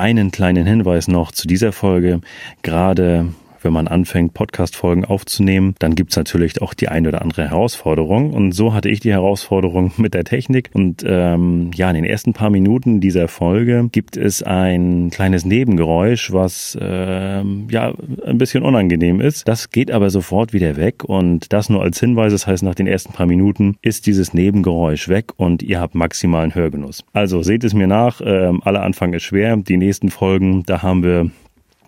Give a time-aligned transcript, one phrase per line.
[0.00, 2.20] einen kleinen Hinweis noch zu dieser Folge.
[2.62, 3.28] Gerade
[3.62, 8.32] wenn man anfängt, Podcast-Folgen aufzunehmen, dann gibt's natürlich auch die eine oder andere Herausforderung.
[8.32, 10.70] Und so hatte ich die Herausforderung mit der Technik.
[10.72, 16.32] Und ähm, ja, in den ersten paar Minuten dieser Folge gibt es ein kleines Nebengeräusch,
[16.32, 17.92] was ähm, ja
[18.24, 19.46] ein bisschen unangenehm ist.
[19.48, 21.04] Das geht aber sofort wieder weg.
[21.04, 22.32] Und das nur als Hinweis.
[22.32, 26.54] Das heißt, nach den ersten paar Minuten ist dieses Nebengeräusch weg und ihr habt maximalen
[26.54, 27.04] Hörgenuss.
[27.12, 28.20] Also seht es mir nach.
[28.24, 29.56] Ähm, aller Anfang ist schwer.
[29.56, 31.30] Die nächsten Folgen, da haben wir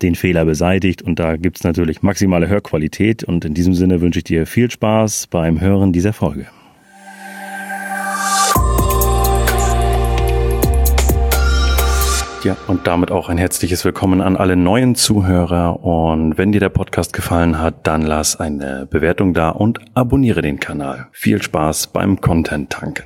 [0.01, 4.19] den Fehler beseitigt und da gibt es natürlich maximale Hörqualität und in diesem Sinne wünsche
[4.19, 6.47] ich dir viel Spaß beim Hören dieser Folge.
[12.43, 15.81] Ja, und damit auch ein herzliches Willkommen an alle neuen Zuhörer.
[15.81, 20.59] Und wenn dir der Podcast gefallen hat, dann lass eine Bewertung da und abonniere den
[20.59, 21.07] Kanal.
[21.13, 23.05] Viel Spaß beim Content tanken.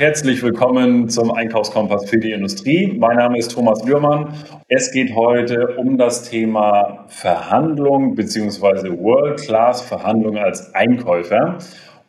[0.00, 2.96] Herzlich willkommen zum Einkaufskompass für die Industrie.
[2.98, 4.32] Mein Name ist Thomas Lührmann.
[4.66, 8.98] Es geht heute um das Thema Verhandlung bzw.
[8.98, 11.58] World-Class-Verhandlung als Einkäufer.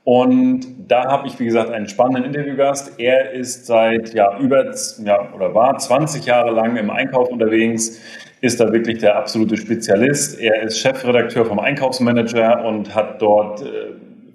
[0.06, 2.98] Und da habe ich, wie gesagt, einen spannenden Interviewgast.
[2.98, 8.00] Er ist seit ja, über ja, oder war 20 Jahre lang im Einkauf unterwegs,
[8.40, 10.40] ist da wirklich der absolute Spezialist.
[10.40, 13.66] Er ist Chefredakteur vom Einkaufsmanager und hat dort äh,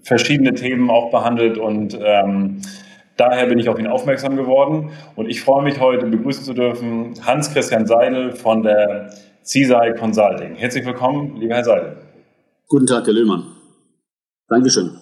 [0.02, 2.60] verschiedene Themen auch behandelt und ähm,
[3.16, 7.14] Daher bin ich auf ihn aufmerksam geworden und ich freue mich heute begrüßen zu dürfen
[7.24, 9.10] Hans-Christian Seidel von der
[9.42, 10.54] CISAI Consulting.
[10.54, 11.96] Herzlich willkommen, lieber Herr Seidel.
[12.68, 13.44] Guten Tag, Herr Löhmann.
[14.48, 14.98] Dankeschön.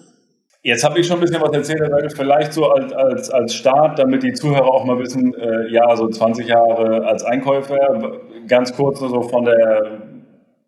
[0.61, 3.53] Jetzt habe ich schon ein bisschen was erzählt, Herr Seidel, vielleicht so als, als, als
[3.53, 8.73] Start, damit die Zuhörer auch mal wissen, äh, ja, so 20 Jahre als Einkäufer, ganz
[8.73, 10.03] kurz so von der,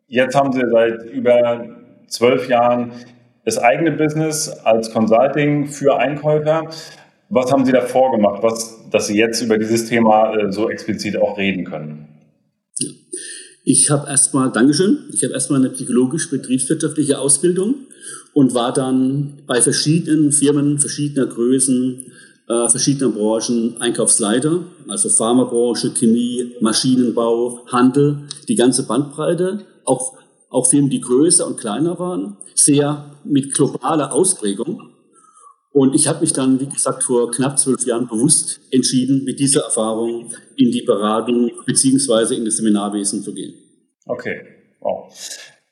[0.08, 1.66] jetzt haben Sie seit über
[2.08, 2.92] zwölf Jahren
[3.46, 6.68] das eigene Business als Consulting für Einkäufer.
[7.30, 11.18] Was haben Sie davor gemacht, was, dass Sie jetzt über dieses Thema äh, so explizit
[11.18, 12.08] auch reden können?
[12.80, 12.90] Ja.
[13.66, 17.76] Ich habe erstmal, Dankeschön, ich habe erstmal eine psychologisch-betriebswirtschaftliche Ausbildung
[18.34, 22.06] und war dann bei verschiedenen Firmen verschiedener Größen,
[22.48, 30.14] äh, verschiedener Branchen Einkaufsleiter, also Pharmabranche, Chemie, Maschinenbau, Handel, die ganze Bandbreite, auch,
[30.50, 34.92] auch Firmen, die größer und kleiner waren, sehr mit globaler Ausprägung.
[35.78, 39.66] Und ich habe mich dann, wie gesagt, vor knapp zwölf Jahren bewusst entschieden, mit dieser
[39.66, 43.54] Erfahrung in die Beratung beziehungsweise in das Seminarwesen zu gehen.
[44.08, 44.42] Okay,
[44.80, 45.08] wow.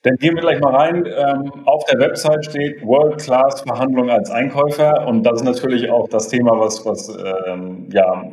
[0.03, 1.07] Dann gehen wir gleich mal rein.
[1.07, 6.07] Ähm, auf der Website steht World Class Verhandlung als Einkäufer und das ist natürlich auch
[6.07, 7.09] das Thema, was, was
[7.47, 8.31] ähm, ja,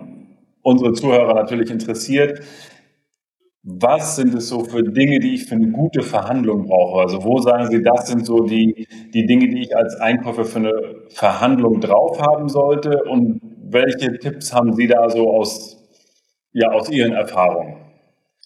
[0.60, 2.42] unsere Zuhörer natürlich interessiert
[3.64, 7.02] was sind es so für Dinge, die ich für eine gute Verhandlung brauche?
[7.02, 10.58] Also wo sagen Sie, das sind so die, die Dinge, die ich als Einkäufer für
[10.58, 10.72] eine
[11.10, 13.04] Verhandlung drauf haben sollte?
[13.04, 13.40] Und
[13.70, 15.76] welche Tipps haben Sie da so aus,
[16.52, 17.76] ja, aus Ihren Erfahrungen?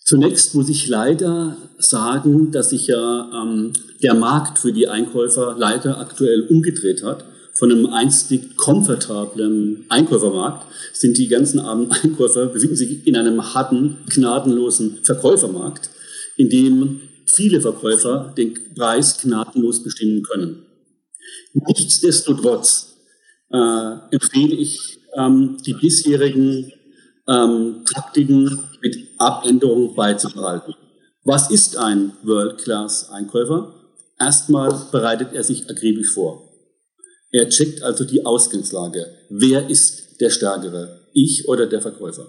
[0.05, 3.73] Zunächst muss ich leider sagen, dass sich ja ähm,
[4.03, 7.25] der Markt für die Einkäufer leider aktuell umgedreht hat
[7.57, 13.99] von einem einstig komfortablen Einkäufermarkt sind die ganzen armen Einkäufer, befinden sich in einem harten,
[14.09, 15.91] gnadenlosen Verkäufermarkt,
[16.37, 20.67] in dem viele Verkäufer den Preis gnadenlos bestimmen können.
[21.55, 22.97] Nichtsdestotrotz
[23.51, 26.73] äh, empfehle ich, ähm, die bisherigen
[27.27, 30.75] ähm, Taktiken mit Abänderungen beizubehalten.
[31.25, 33.75] Was ist ein World-Class-Einkäufer?
[34.19, 36.46] Erstmal bereitet er sich akribisch vor.
[37.31, 39.07] Er checkt also die Ausgangslage.
[39.29, 41.01] Wer ist der Stärkere?
[41.13, 42.27] Ich oder der Verkäufer?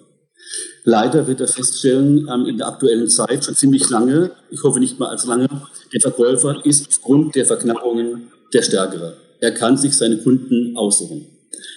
[0.83, 4.99] Leider wird er feststellen, ähm, in der aktuellen Zeit schon ziemlich lange, ich hoffe nicht
[4.99, 5.47] mal als lange,
[5.93, 9.17] der Verkäufer ist aufgrund der Verknappungen der Stärkere.
[9.39, 11.27] Er kann sich seine Kunden aussuchen.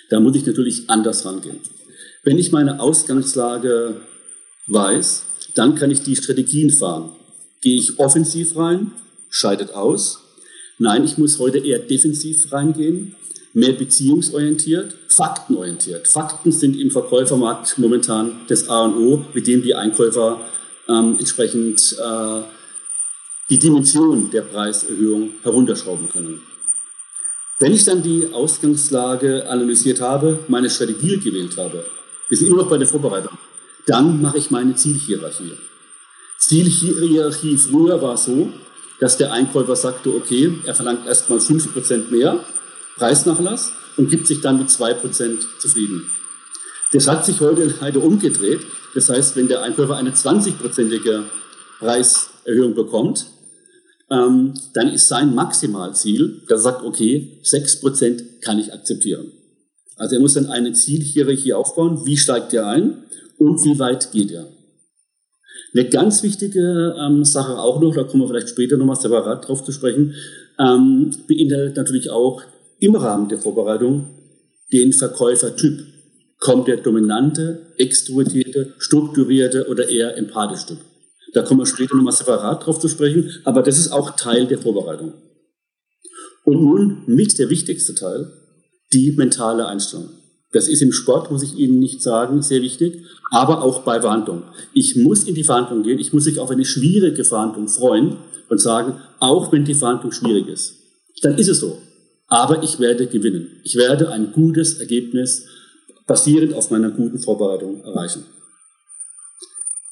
[0.08, 1.60] Da muss ich natürlich anders rangehen.
[2.22, 4.00] Wenn ich meine Ausgangslage
[4.66, 7.12] weiß, dann kann ich die Strategien fahren.
[7.60, 8.92] Gehe ich offensiv rein,
[9.28, 10.19] scheidet aus,
[10.82, 13.14] Nein, ich muss heute eher defensiv reingehen,
[13.52, 16.08] mehr beziehungsorientiert, faktenorientiert.
[16.08, 20.40] Fakten sind im Verkäufermarkt momentan das A und O, mit dem die Einkäufer
[20.88, 22.40] ähm, entsprechend äh,
[23.50, 26.40] die Dimension der Preiserhöhung herunterschrauben können.
[27.58, 31.84] Wenn ich dann die Ausgangslage analysiert habe, meine Strategie gewählt habe,
[32.30, 33.36] wir sind immer noch bei der Vorbereitung,
[33.84, 35.52] dann mache ich meine Zielhierarchie.
[36.38, 38.50] Zielhierarchie früher war so,
[39.00, 42.44] dass der Einkäufer sagte, okay, er verlangt erstmal 5% mehr
[42.96, 46.04] Preisnachlass und gibt sich dann mit 2% zufrieden.
[46.92, 48.60] Das hat sich heute leider umgedreht.
[48.94, 51.22] Das heißt, wenn der Einkäufer eine 20-prozentige
[51.78, 53.26] Preiserhöhung bekommt,
[54.10, 59.32] ähm, dann ist sein Maximalziel, dass er sagt, okay, 6% kann ich akzeptieren.
[59.96, 62.04] Also er muss dann eine Zielhierarchie aufbauen.
[62.04, 63.04] Wie steigt er ein?
[63.40, 64.46] und wie weit geht er.
[65.72, 69.64] Eine ganz wichtige ähm, Sache auch noch, da kommen wir vielleicht später nochmal separat drauf
[69.64, 70.14] zu sprechen,
[70.58, 72.42] ähm, beinhaltet natürlich auch
[72.80, 74.08] im Rahmen der Vorbereitung
[74.72, 75.86] den Verkäufertyp.
[76.38, 80.78] Kommt der dominante, extrovertierte, strukturierte oder eher empathische Typ?
[81.34, 84.58] Da kommen wir später nochmal separat drauf zu sprechen, aber das ist auch Teil der
[84.58, 85.12] Vorbereitung.
[86.44, 88.32] Und nun mit der wichtigste Teil,
[88.92, 90.08] die mentale Einstellung.
[90.52, 94.42] Das ist im Sport, muss ich Ihnen nicht sagen, sehr wichtig, aber auch bei Verhandlungen.
[94.72, 98.16] Ich muss in die Verhandlung gehen, ich muss mich auf eine schwierige Verhandlung freuen
[98.48, 100.74] und sagen, auch wenn die Verhandlung schwierig ist,
[101.22, 101.78] dann ist es so.
[102.26, 103.60] Aber ich werde gewinnen.
[103.64, 105.46] Ich werde ein gutes Ergebnis
[106.06, 108.24] basierend auf meiner guten Vorbereitung erreichen.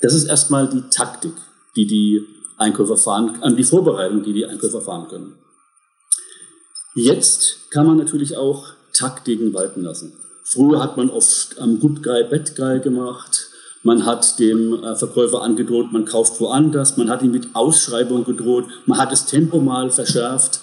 [0.00, 1.34] Das ist erstmal die Taktik,
[1.76, 2.20] die die
[2.56, 5.34] Einkäufer fahren, äh, die Vorbereitung, die die Einkäufer fahren können.
[6.94, 10.12] Jetzt kann man natürlich auch Taktiken walten lassen.
[10.50, 13.50] Früher hat man oft am Good Guy, Bad Guy gemacht.
[13.83, 16.97] Man hat dem äh, Verkäufer angedroht, man kauft woanders.
[16.97, 18.65] Man hat ihm mit Ausschreibung gedroht.
[18.87, 20.61] Man hat das Tempo mal verschärft.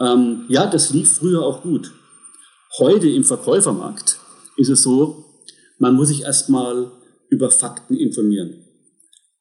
[0.00, 1.92] Ähm, ja, das lief früher auch gut.
[2.78, 4.18] Heute im Verkäufermarkt
[4.56, 5.24] ist es so,
[5.78, 6.90] man muss sich erstmal
[7.28, 8.64] über Fakten informieren.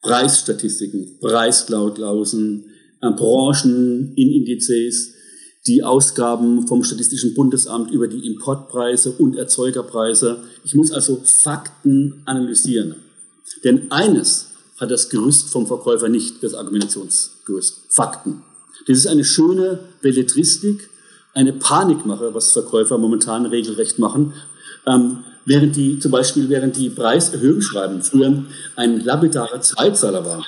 [0.01, 2.65] Preisstatistiken, Preisklauseln,
[3.01, 5.15] äh, Branchen in Indizes,
[5.67, 10.37] die Ausgaben vom Statistischen Bundesamt über die Importpreise und Erzeugerpreise.
[10.63, 12.95] Ich muss also Fakten analysieren.
[13.63, 14.47] Denn eines
[14.79, 17.81] hat das Gerüst vom Verkäufer nicht, das Argumentationsgerüst.
[17.89, 18.41] Fakten.
[18.87, 20.89] Das ist eine schöne Belletristik,
[21.35, 24.33] eine Panikmache, was Verkäufer momentan regelrecht machen.
[24.87, 30.43] Ähm, während die, zum Beispiel während die Preiserhöhung schreiben, früher ein lapidarer Zeitzahler war,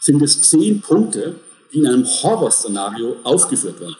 [0.00, 1.36] sind es zehn Punkte,
[1.72, 3.96] die in einem Horrorszenario aufgeführt werden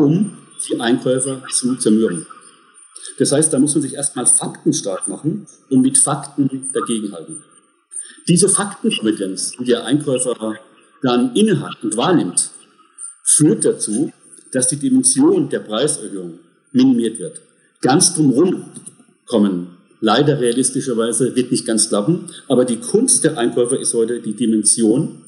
[0.00, 0.36] um
[0.68, 2.26] die Einkäufer zu zermürben.
[3.18, 7.42] Das heißt, da muss man sich erstmal faktenstark machen und mit Fakten dagegenhalten.
[8.28, 10.56] Diese Faktenkompetenz, die der Einkäufer
[11.02, 12.50] dann innehat und wahrnimmt,
[13.22, 14.12] führt dazu,
[14.52, 16.40] dass die Dimension der Preiserhöhung
[16.72, 17.40] minimiert wird.
[17.80, 18.64] Ganz drumherum
[19.26, 24.34] kommen leider realistischerweise wird nicht ganz klappen, aber die Kunst der Einkäufer ist heute die
[24.34, 25.22] Dimension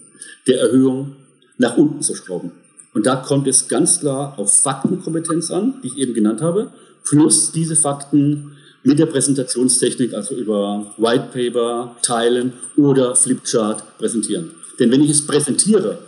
[0.47, 1.17] der Erhöhung
[1.59, 2.53] nach unten zu schrauben.
[2.95, 6.73] Und da kommt es ganz klar auf Faktenkompetenz an, die ich eben genannt habe,
[7.05, 8.53] plus diese Fakten
[8.83, 14.51] mit der Präsentationstechnik, also über White Paper, Teilen oder Flipchart präsentieren.
[14.79, 15.99] Denn wenn ich es präsentiere,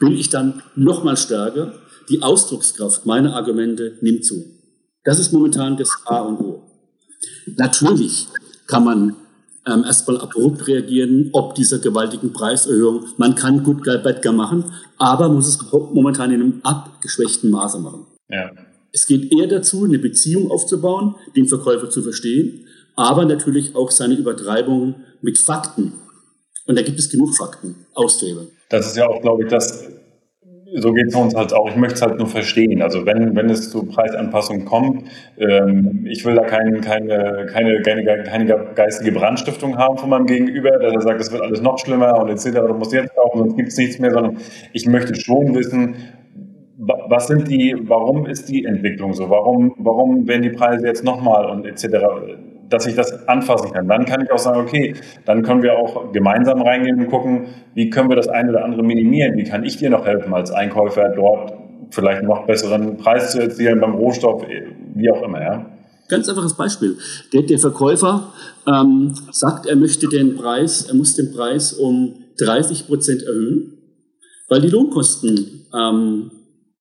[0.00, 1.74] bin ich dann nochmal stärker.
[2.08, 4.44] Die Ausdruckskraft meiner Argumente nimmt zu.
[5.04, 6.62] Das ist momentan das A und O.
[7.56, 8.26] Natürlich
[8.66, 9.16] kann man
[9.66, 13.06] ähm, erstmal abrupt reagieren, ob dieser gewaltigen Preiserhöhung.
[13.16, 14.64] Man kann Good Guy, Bad Guy machen,
[14.98, 18.06] aber muss es momentan in einem abgeschwächten Maße machen.
[18.28, 18.50] Ja.
[18.92, 24.14] Es geht eher dazu, eine Beziehung aufzubauen, den Verkäufer zu verstehen, aber natürlich auch seine
[24.14, 25.94] Übertreibung mit Fakten.
[26.66, 28.48] Und da gibt es genug Fakten auszuhebeln.
[28.68, 29.88] Das ist ja auch, glaube ich, das
[30.74, 31.68] so geht es uns halt auch.
[31.68, 32.82] Ich möchte es halt nur verstehen.
[32.82, 35.04] Also wenn, wenn es zu Preisanpassungen kommt,
[35.38, 40.70] ähm, ich will da kein, keine, keine, keine, keine geistige Brandstiftung haben von meinem Gegenüber,
[40.78, 42.60] dass er sagt, es wird alles noch schlimmer und etc.
[42.66, 44.38] Du musst jetzt kaufen, sonst gibt es nichts mehr, sondern
[44.72, 45.96] ich möchte schon wissen,
[46.78, 49.30] was sind die, warum ist die Entwicklung so?
[49.30, 51.96] Warum, warum werden die Preise jetzt nochmal und etc
[52.72, 53.88] dass ich das anfassen kann.
[53.88, 57.90] Dann kann ich auch sagen, okay, dann können wir auch gemeinsam reingehen und gucken, wie
[57.90, 59.36] können wir das eine oder andere minimieren?
[59.36, 61.52] Wie kann ich dir noch helfen als Einkäufer dort
[61.90, 64.44] vielleicht noch besseren Preis zu erzielen beim Rohstoff,
[64.94, 65.66] wie auch immer, ja?
[66.08, 66.96] Ganz einfaches Beispiel.
[67.32, 68.32] Der, der Verkäufer
[68.66, 73.78] ähm, sagt, er möchte den Preis, er muss den Preis um 30 Prozent erhöhen,
[74.48, 76.30] weil die Lohnkosten ähm,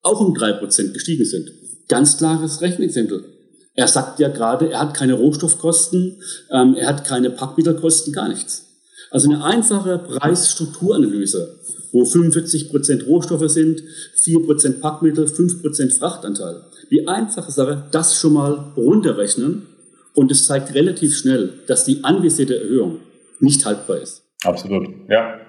[0.01, 1.49] auch um drei Prozent gestiegen sind.
[1.87, 3.23] Ganz klares Rechenexempel.
[3.73, 8.67] Er sagt ja gerade, er hat keine Rohstoffkosten, ähm, er hat keine Packmittelkosten, gar nichts.
[9.11, 11.59] Also eine einfache Preisstrukturanalyse,
[11.91, 13.83] wo 45 Prozent Rohstoffe sind,
[14.15, 16.61] 4 Prozent Packmittel, 5 Prozent Frachtanteil.
[16.89, 19.67] Die einfache Sache, das schon mal runterrechnen
[20.13, 22.99] und es zeigt relativ schnell, dass die anvisierte Erhöhung
[23.39, 24.23] nicht haltbar ist.
[24.43, 25.39] Absolut, ja.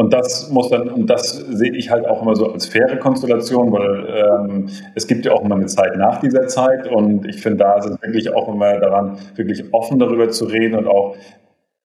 [0.00, 3.70] Und das muss dann, und das sehe ich halt auch immer so als faire Konstellation,
[3.70, 7.58] weil ähm, es gibt ja auch immer eine Zeit nach dieser Zeit und ich finde,
[7.58, 11.16] da ist es wirklich auch immer daran, wirklich offen darüber zu reden und auch,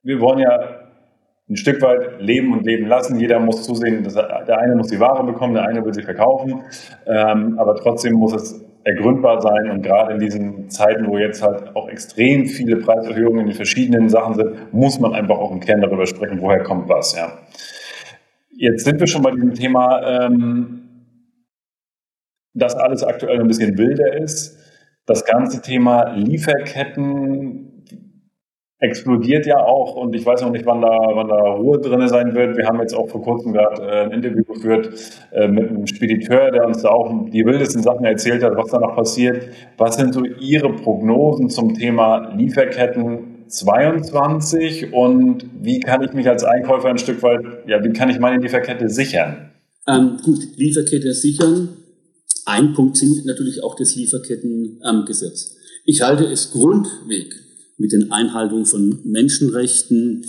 [0.02, 0.60] wir wollen ja
[1.50, 3.20] ein Stück weit leben und leben lassen.
[3.20, 6.04] Jeder muss zusehen, dass er, der eine muss die Ware bekommen, der eine will sie
[6.04, 6.62] verkaufen,
[7.06, 11.76] ähm, aber trotzdem muss es ergründbar sein und gerade in diesen Zeiten, wo jetzt halt
[11.76, 15.82] auch extrem viele Preiserhöhungen in den verschiedenen Sachen sind, muss man einfach auch im Kern
[15.82, 17.34] darüber sprechen, woher kommt was, ja.
[18.58, 20.82] Jetzt sind wir schon bei diesem Thema, ähm,
[22.54, 24.58] dass alles aktuell ein bisschen wilder ist.
[25.06, 27.76] Das ganze Thema Lieferketten,
[28.80, 32.36] explodiert ja auch und ich weiß noch nicht, wann da, wann da Ruhe drin sein
[32.36, 32.58] wird.
[32.58, 34.90] Wir haben jetzt auch vor kurzem gerade äh, ein Interview geführt
[35.32, 38.80] äh, mit einem Spediteur, der uns da auch die wildesten Sachen erzählt hat, was da
[38.80, 39.48] noch passiert.
[39.78, 46.44] Was sind so Ihre Prognosen zum Thema Lieferketten 22 und wie kann ich mich als
[46.44, 49.52] Einkäufer ein Stück weit, ja, wie kann ich meine Lieferkette sichern?
[49.88, 51.70] Ähm, gut, Lieferkette sichern.
[52.46, 55.56] Ein Punkt sind natürlich auch das Lieferkettengesetz.
[55.86, 57.36] Ich halte es Grundweg
[57.78, 60.26] mit den Einhaltungen von Menschenrechten.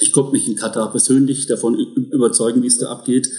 [0.00, 1.78] Ich konnte mich in Katar persönlich davon
[2.10, 3.30] überzeugen, wie es da abgeht.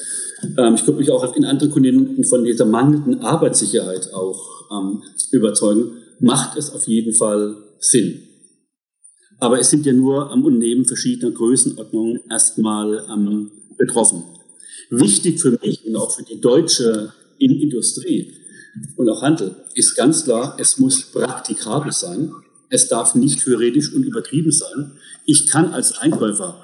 [0.58, 5.92] Ähm, ich konnte mich auch in anderen Kontinenten von dieser mangelnden Arbeitssicherheit auch ähm, überzeugen.
[6.20, 8.24] Macht es auf jeden Fall Sinn.
[9.42, 14.24] Aber es sind ja nur am Unternehmen verschiedener Größenordnungen erstmal ähm, betroffen.
[14.90, 18.36] Wichtig für mich und auch für die deutsche Industrie
[18.96, 22.32] und auch Handel ist ganz klar, es muss praktikabel sein.
[22.70, 24.92] Es darf nicht theoretisch und übertrieben sein.
[25.26, 26.62] Ich kann als Einkäufer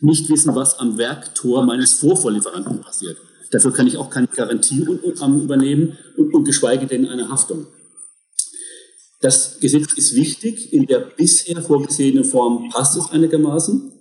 [0.00, 3.18] nicht wissen, was am Werktor meines Vorvorlieferanten passiert.
[3.50, 7.66] Dafür kann ich auch keine Garantie übernehmen und, und geschweige denn eine Haftung.
[9.20, 10.72] Das Gesetz ist wichtig.
[10.72, 13.92] In der bisher vorgesehenen Form passt es einigermaßen.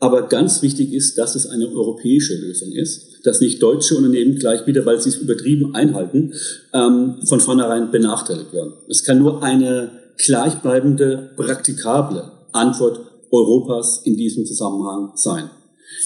[0.00, 4.64] Aber ganz wichtig ist, dass es eine europäische Lösung ist, dass nicht deutsche Unternehmen gleich
[4.66, 6.34] wieder, weil sie es übertrieben einhalten,
[6.72, 8.74] ähm, von vornherein benachteiligt werden.
[8.88, 9.90] Es kann nur eine
[10.24, 13.00] gleichbleibende, praktikable Antwort
[13.32, 15.50] Europas in diesem Zusammenhang sein.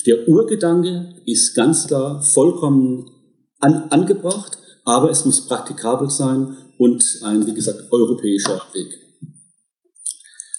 [0.07, 3.11] Der Urgedanke ist ganz klar vollkommen
[3.59, 8.99] an, angebracht, aber es muss praktikabel sein und ein, wie gesagt, europäischer Weg.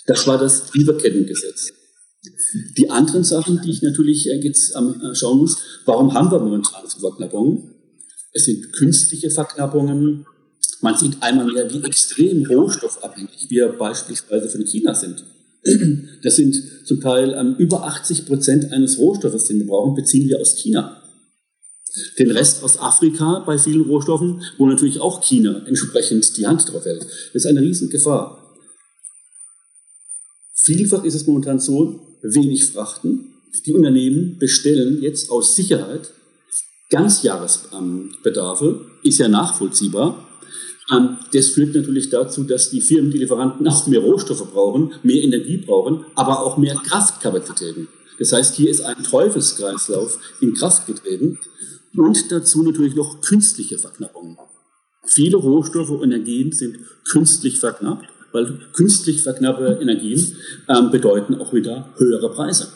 [0.05, 1.71] Das war das Lieferkettengesetz.
[2.77, 6.87] Die anderen Sachen, die ich natürlich äh, jetzt äh, schauen muss, warum haben wir momentan
[6.87, 7.75] so Verknappungen?
[8.31, 10.25] Es sind künstliche Verknappungen,
[10.81, 15.23] man sieht einmal mehr, wie extrem rohstoffabhängig wir beispielsweise von China sind.
[16.23, 20.41] Das sind zum Teil ähm, über 80 Prozent eines Rohstoffes, den wir brauchen, beziehen wir
[20.41, 21.01] aus China.
[22.17, 26.85] Den Rest aus Afrika bei vielen Rohstoffen, wo natürlich auch China entsprechend die Hand drauf
[26.85, 27.03] hält.
[27.33, 28.39] Das ist eine Riesengefahr.
[30.55, 33.33] Vielfach ist es momentan so, wenig Frachten.
[33.65, 36.09] Die Unternehmen bestellen jetzt aus Sicherheit
[36.89, 40.27] Ganzjahresbedarfe, ist ja nachvollziehbar.
[40.91, 45.23] Ähm, das führt natürlich dazu, dass die Firmen, die Lieferanten auch mehr Rohstoffe brauchen, mehr
[45.23, 47.87] Energie brauchen, aber auch mehr Kraftkapazitäten.
[48.19, 51.39] Das heißt, hier ist ein Teufelskreislauf in Kraft getreten
[51.95, 54.37] und dazu natürlich noch künstliche Verknappungen.
[55.05, 60.35] Viele Rohstoffe und Energien sind künstlich verknappt, weil künstlich verknappte Energien
[60.69, 62.69] ähm, bedeuten auch wieder höhere Preise.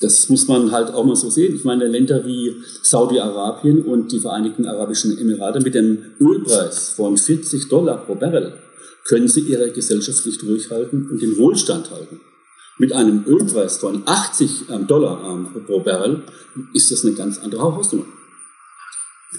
[0.00, 1.54] Das muss man halt auch mal so sehen.
[1.54, 7.68] Ich meine, Länder wie Saudi-Arabien und die Vereinigten Arabischen Emirate mit dem Ölpreis von 40
[7.68, 8.58] Dollar pro Barrel
[9.04, 12.20] können sie ihre Gesellschaft nicht durchhalten und den Wohlstand halten.
[12.78, 16.24] Mit einem Ölpreis von 80 ähm, Dollar ähm, pro Barrel
[16.74, 18.04] ist das eine ganz andere Hausnummer.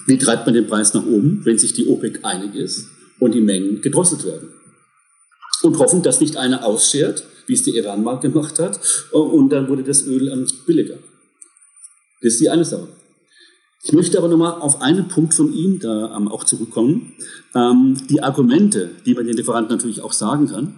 [0.08, 2.90] Wie treibt man den Preis nach oben, wenn sich die OPEC einig ist
[3.20, 4.50] und die Mengen gedrosselt werden?
[5.62, 8.80] Und hoffen, dass nicht einer ausschert, wie es der Iran mal gemacht hat.
[9.12, 10.98] Und dann wurde das Öl ähm, billiger.
[12.22, 12.88] Das ist die eine Sache.
[13.84, 17.14] Ich möchte aber nochmal auf einen Punkt von Ihnen da auch zurückkommen.
[17.54, 20.74] Die Argumente, die man den Lieferanten natürlich auch sagen kann.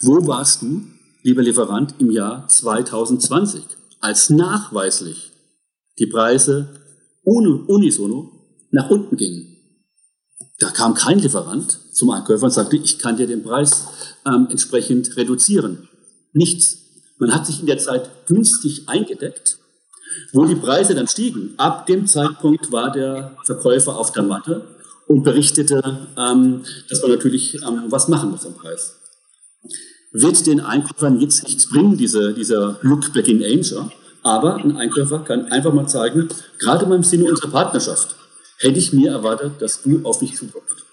[0.00, 0.82] Wo warst du,
[1.24, 3.64] lieber Lieferant, im Jahr 2020,
[4.00, 5.32] als nachweislich
[5.98, 6.68] die Preise
[7.24, 8.30] unisono
[8.70, 9.56] nach unten gingen?
[10.58, 13.86] Da kam kein Lieferant zum Einkäufer und sagte, ich kann dir den Preis
[14.26, 15.88] ähm, entsprechend reduzieren.
[16.32, 16.78] Nichts.
[17.18, 19.58] Man hat sich in der Zeit günstig eingedeckt.
[20.32, 24.68] Wo die Preise dann stiegen, ab dem Zeitpunkt war der Verkäufer auf der Matte
[25.08, 29.00] und berichtete, ähm, dass man natürlich ähm, was machen muss am Preis.
[30.16, 33.90] Wird den Einkäufern jetzt nichts bringen, diese, dieser Look Back in Anger,
[34.22, 36.28] aber ein Einkäufer kann einfach mal zeigen,
[36.60, 38.14] gerade mal im Sinne unserer Partnerschaft,
[38.58, 40.84] hätte ich mir erwartet, dass du auf mich zukommst.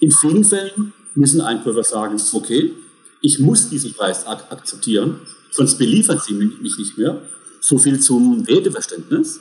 [0.00, 2.74] In vielen Fällen müssen Einkäufer sagen, okay,
[3.22, 7.22] ich muss diesen Preis ak akzeptieren, sonst beliefern sie mich nicht mehr.
[7.62, 9.40] So viel zum Werteverständnis.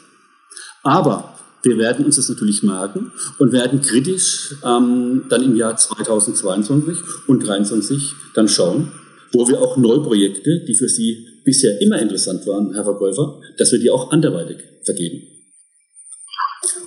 [0.84, 6.98] Aber wir werden uns das natürlich merken und werden kritisch ähm, dann im Jahr 2022
[7.28, 8.92] und 2023 dann schauen,
[9.32, 13.80] wo wir auch Neuprojekte, die für Sie bisher immer interessant waren, Herr Verkäufer, dass wir
[13.80, 15.28] die auch anderweitig vergeben.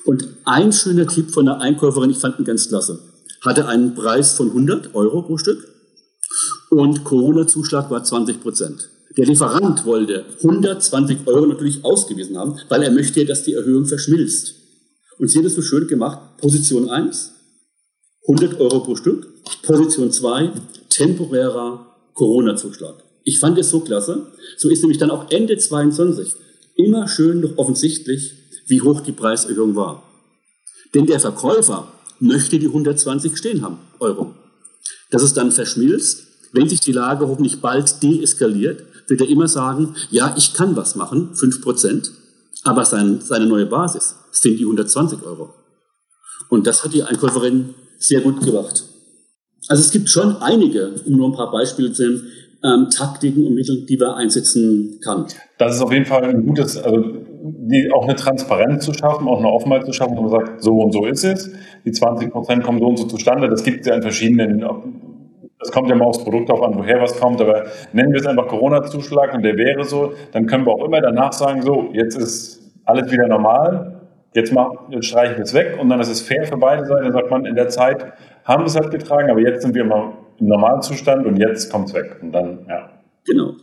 [0.04, 2.98] Und ein schöner Tipp von der Einkäuferin, ich fand ihn ganz klasse,
[3.42, 5.68] hatte einen Preis von 100 Euro pro Stück
[6.70, 8.88] und Corona-Zuschlag war 20 Prozent.
[9.16, 14.54] Der Lieferant wollte 120 Euro natürlich ausgewiesen haben, weil er möchte, dass die Erhöhung verschmilzt.
[15.18, 16.36] Und sie hat es so schön gemacht.
[16.38, 17.32] Position 1,
[18.28, 19.28] 100 Euro pro Stück.
[19.62, 20.52] Position 2,
[20.88, 22.94] temporärer Corona-Zuschlag.
[23.24, 24.26] Ich fand es so klasse.
[24.56, 26.34] So ist nämlich dann auch Ende 22
[26.76, 28.34] immer schön noch offensichtlich,
[28.66, 30.02] wie hoch die Preiserhöhung war.
[30.94, 34.34] Denn der Verkäufer möchte die 120 stehen haben, Euro.
[35.10, 39.94] Dass es dann verschmilzt, wenn sich die Lage hoffentlich bald deeskaliert, wird er immer sagen,
[40.10, 42.12] ja, ich kann was machen, 5 Prozent,
[42.64, 45.54] aber sein, seine neue Basis sind die 120 Euro.
[46.48, 48.84] Und das hat die Einkäuferin sehr gut gemacht.
[49.68, 52.26] Also es gibt schon einige, um nur ein paar Beispiele zu nennen,
[52.64, 55.26] ähm, Taktiken und Mittel, die man einsetzen kann.
[55.58, 57.02] Das ist auf jeden Fall ein gutes, also
[57.42, 60.78] die, auch eine Transparenz zu schaffen, auch eine Offenheit zu schaffen, wo man sagt, so
[60.78, 61.50] und so ist es.
[61.84, 63.48] Die 20 Prozent kommen so und so zustande.
[63.48, 64.64] Das gibt es ja in verschiedenen,
[65.62, 68.26] das kommt ja mal aufs Produkt auf an, woher was kommt, aber nennen wir es
[68.26, 72.16] einfach Corona-Zuschlag und der wäre so, dann können wir auch immer danach sagen, so, jetzt
[72.16, 74.00] ist alles wieder normal,
[74.34, 77.04] jetzt, mach, jetzt streiche ich es weg und dann ist es fair für beide Seiten.
[77.04, 78.12] Dann sagt man, in der Zeit
[78.44, 81.70] haben wir es halt getragen, aber jetzt sind wir mal im normalen Zustand und jetzt
[81.70, 82.18] kommt es weg.
[82.20, 82.90] Und dann, ja.
[83.24, 83.54] Genau.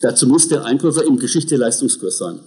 [0.00, 2.38] Dazu muss der Einkäufer im Geschichte-Leistungskurs sein,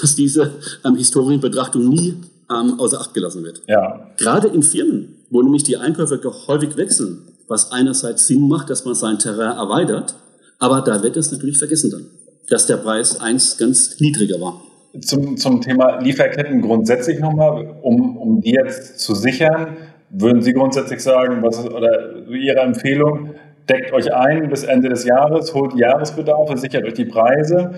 [0.00, 0.52] dass diese
[0.84, 2.14] ähm, Historienbetrachtung nie
[2.50, 3.62] ähm, außer Acht gelassen wird.
[3.66, 4.12] Ja.
[4.16, 8.94] Gerade in Firmen, wo nämlich die Einkäufer häufig wechseln, was einerseits Sinn macht, dass man
[8.94, 10.14] sein Terrain erweitert,
[10.58, 12.06] aber da wird es natürlich vergessen dann,
[12.48, 14.60] dass der Preis eins ganz niedriger war.
[15.00, 19.76] Zum, zum Thema Lieferketten grundsätzlich nochmal, um, um die jetzt zu sichern,
[20.10, 23.34] würden Sie grundsätzlich sagen, was oder Ihre Empfehlung,
[23.68, 27.74] deckt euch ein bis Ende des Jahres, holt Jahresbedarfe, sichert euch die Preise,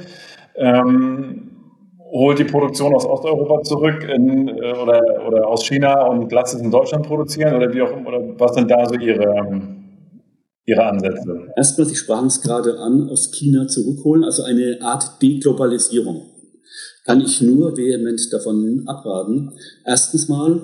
[0.54, 1.57] ähm,
[2.10, 6.60] holt die Produktion aus Osteuropa zurück in, äh, oder, oder aus China und lasst es
[6.60, 9.84] in Deutschland produzieren oder wie auch immer, oder was sind da so Ihre, ähm,
[10.64, 11.48] Ihre Ansätze?
[11.56, 16.22] Erstmal, Sie sprachen es gerade an, aus China zurückholen, also eine Art Deglobalisierung.
[17.04, 19.52] Kann ich nur vehement davon abraten.
[19.84, 20.60] Erstens mal,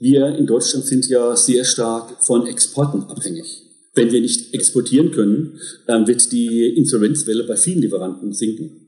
[0.00, 3.62] wir in Deutschland sind ja sehr stark von Exporten abhängig.
[3.94, 8.83] Wenn wir nicht exportieren können, dann wird die Insolvenzwelle bei vielen Lieferanten sinken.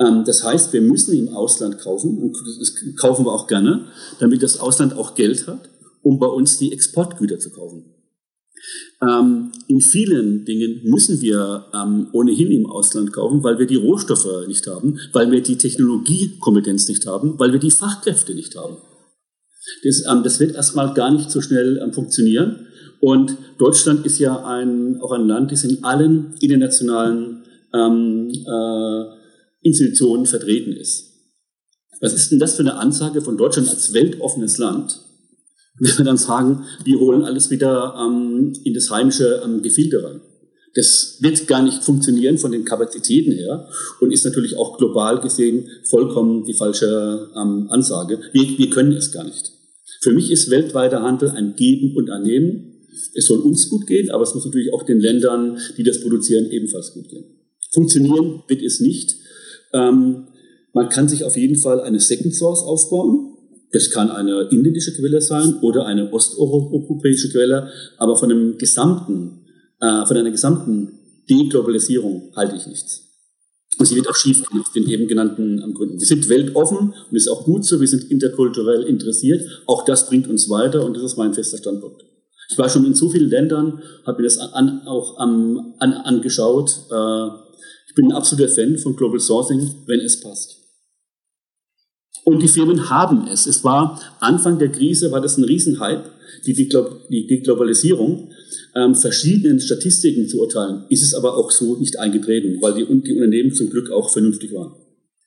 [0.00, 3.86] Ähm, das heißt, wir müssen im Ausland kaufen und das kaufen wir auch gerne,
[4.20, 5.68] damit das Ausland auch Geld hat,
[6.02, 7.94] um bei uns die Exportgüter zu kaufen.
[9.00, 14.46] Ähm, in vielen Dingen müssen wir ähm, ohnehin im Ausland kaufen, weil wir die Rohstoffe
[14.46, 18.76] nicht haben, weil wir die Technologiekompetenz nicht haben, weil wir die Fachkräfte nicht haben.
[19.84, 22.66] Das, das wird erstmal gar nicht so schnell funktionieren.
[23.00, 29.17] Und Deutschland ist ja ein, auch ein Land, das in allen internationalen ähm, äh,
[29.62, 31.08] Institutionen vertreten ist.
[32.00, 35.00] Was ist denn das für eine Ansage von Deutschland als weltoffenes Land?
[35.78, 40.20] Wenn wir dann sagen, wir holen alles wieder ähm, in das heimische ähm, Gefilde rein.
[40.74, 43.68] Das wird gar nicht funktionieren von den Kapazitäten her
[44.00, 48.20] und ist natürlich auch global gesehen vollkommen die falsche ähm, Ansage.
[48.32, 49.52] Wir, wir können es gar nicht.
[50.00, 52.86] Für mich ist weltweiter Handel ein Geben und ein Nehmen.
[53.14, 56.50] Es soll uns gut gehen, aber es muss natürlich auch den Ländern, die das produzieren,
[56.50, 57.24] ebenfalls gut gehen.
[57.72, 59.16] Funktionieren wird es nicht.
[59.72, 60.28] Ähm,
[60.72, 63.34] man kann sich auf jeden Fall eine Second Source aufbauen.
[63.72, 69.44] Das kann eine indische Quelle sein oder eine osteuropäische Quelle, aber von einem gesamten,
[69.80, 73.08] äh, von einer gesamten Deglobalisierung halte ich nichts.
[73.78, 76.00] Und sie wird auch schief aus den eben genannten ähm, Gründen.
[76.00, 79.62] Wir sind weltoffen und ist auch gut so, wir sind interkulturell interessiert.
[79.66, 82.04] Auch das bringt uns weiter und das ist mein fester Standpunkt.
[82.50, 86.70] Ich war schon in so vielen Ländern, habe mir das an, auch an, an, angeschaut.
[86.90, 87.47] Äh,
[87.88, 90.56] ich bin ein absoluter Fan von Global Sourcing, wenn es passt.
[92.24, 93.46] Und die Firmen haben es.
[93.46, 96.04] Es war Anfang der Krise, war das ein Riesenhype,
[96.46, 98.30] die, die Deglobalisierung
[98.74, 103.14] ähm, verschiedenen Statistiken zu urteilen, ist es aber auch so nicht eingetreten, weil die, die
[103.14, 104.74] Unternehmen zum Glück auch vernünftig waren.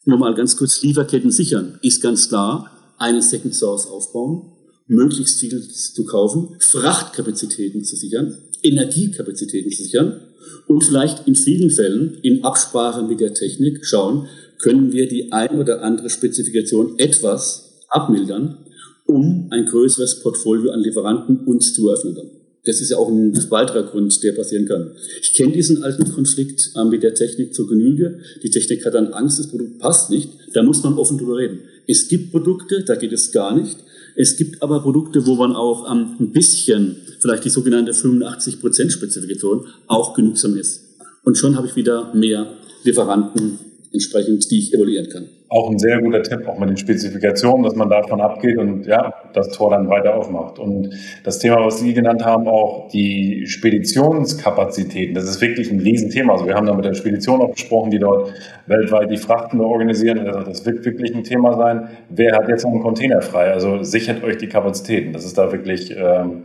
[0.05, 4.53] Nur mal ganz kurz, Lieferketten sichern ist ganz klar, eine Second Source aufbauen,
[4.87, 10.21] möglichst viel zu kaufen, Frachtkapazitäten zu sichern, Energiekapazitäten sichern
[10.67, 15.59] und vielleicht in vielen Fällen in Absprache mit der Technik schauen, können wir die ein
[15.59, 18.57] oder andere Spezifikation etwas abmildern,
[19.05, 22.17] um ein größeres Portfolio an Lieferanten uns zu öffnen.
[22.65, 24.91] Das ist ja auch ein weiterer Grund, der passieren kann.
[25.21, 28.19] Ich kenne diesen alten Konflikt äh, mit der Technik zur Genüge.
[28.43, 30.29] Die Technik hat dann Angst, das Produkt passt nicht.
[30.53, 31.61] Da muss man offen drüber reden.
[31.87, 33.77] Es gibt Produkte, da geht es gar nicht.
[34.15, 39.67] Es gibt aber Produkte, wo man auch ähm, ein bisschen, vielleicht die sogenannte 85% Spezifikation,
[39.87, 40.81] auch genügsam ist.
[41.23, 45.29] Und schon habe ich wieder mehr Lieferanten entsprechend, die ich evaluieren kann.
[45.49, 49.13] Auch ein sehr guter Tipp, auch mit den Spezifikationen, dass man davon abgeht und ja,
[49.33, 50.59] das Tor dann weiter aufmacht.
[50.59, 50.91] Und
[51.25, 56.33] das Thema, was Sie genannt haben, auch die Speditionskapazitäten, das ist wirklich ein Riesenthema.
[56.33, 58.33] Also wir haben da mit der Spedition auch gesprochen, die dort
[58.67, 60.19] weltweit die Frachten organisieren.
[60.19, 61.89] Also das wird wirklich ein Thema sein.
[62.09, 63.51] Wer hat jetzt noch einen Container frei?
[63.51, 65.11] Also sichert euch die Kapazitäten.
[65.11, 66.43] Das ist da wirklich ähm,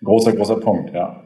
[0.00, 1.24] ein großer, großer Punkt, ja.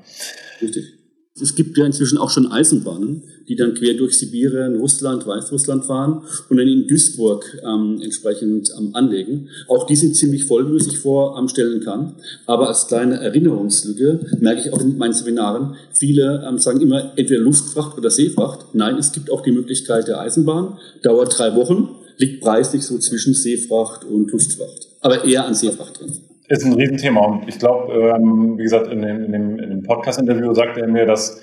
[0.63, 0.98] Richtig.
[1.41, 6.23] Es gibt ja inzwischen auch schon Eisenbahnen, die dann quer durch Sibirien, Russland, Weißrussland fahren
[6.49, 9.49] und dann in Duisburg ähm, entsprechend ähm, anlegen.
[9.69, 12.15] Auch die sind ziemlich voll, wie man sich vorstellen kann.
[12.47, 17.41] Aber als kleine Erinnerungslücke merke ich auch in meinen Seminaren, viele ähm, sagen immer entweder
[17.41, 18.75] Luftfracht oder Seefracht.
[18.75, 23.33] Nein, es gibt auch die Möglichkeit der Eisenbahn, dauert drei Wochen, liegt preislich so zwischen
[23.33, 26.28] Seefracht und Luftfracht, aber eher an Seefracht drin.
[26.49, 27.25] Ist ein Riesenthema.
[27.27, 30.89] Und ich glaube, ähm, wie gesagt, in dem, in dem, in dem Podcast-Interview sagte er
[30.89, 31.43] mir, dass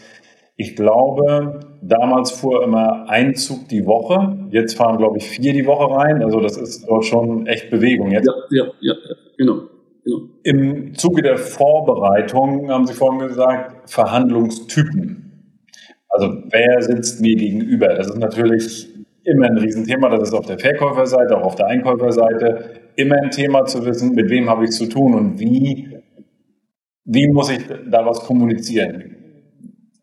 [0.57, 4.47] ich glaube, damals fuhr immer ein Zug die Woche.
[4.51, 6.23] Jetzt fahren, glaube ich, vier die Woche rein.
[6.23, 8.11] Also das ist dort schon echt Bewegung.
[8.11, 8.93] Jetzt ja, ja, ja,
[9.37, 9.63] genau.
[10.03, 10.21] genau.
[10.43, 15.25] Im Zuge der Vorbereitung haben Sie vorhin gesagt, Verhandlungstypen.
[16.07, 17.89] Also wer sitzt mir gegenüber?
[17.89, 18.94] Das ist natürlich
[19.25, 20.09] immer ein Riesenthema.
[20.09, 24.29] Das ist auf der Verkäuferseite, auch auf der Einkäuferseite immer ein Thema zu wissen, mit
[24.29, 25.89] wem habe ich zu tun und wie,
[27.05, 27.59] wie muss ich
[27.89, 29.15] da was kommunizieren.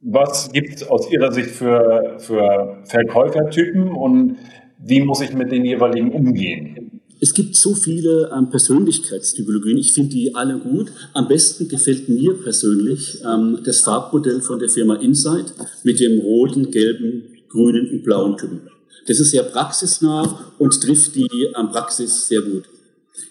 [0.01, 4.37] Was gibt es aus Ihrer Sicht für, für Verkäufertypen und
[4.79, 7.01] wie muss ich mit den jeweiligen umgehen?
[7.21, 9.79] Es gibt so viele ähm, Persönlichkeitstypologien.
[9.79, 10.91] Ich finde die alle gut.
[11.15, 15.55] Am besten gefällt mir persönlich ähm, das Farbmodell von der Firma Insight
[15.85, 18.63] mit dem roten, gelben, grünen und blauen Typen.
[19.07, 22.65] Das ist sehr praxisnah und trifft die ähm, Praxis sehr gut.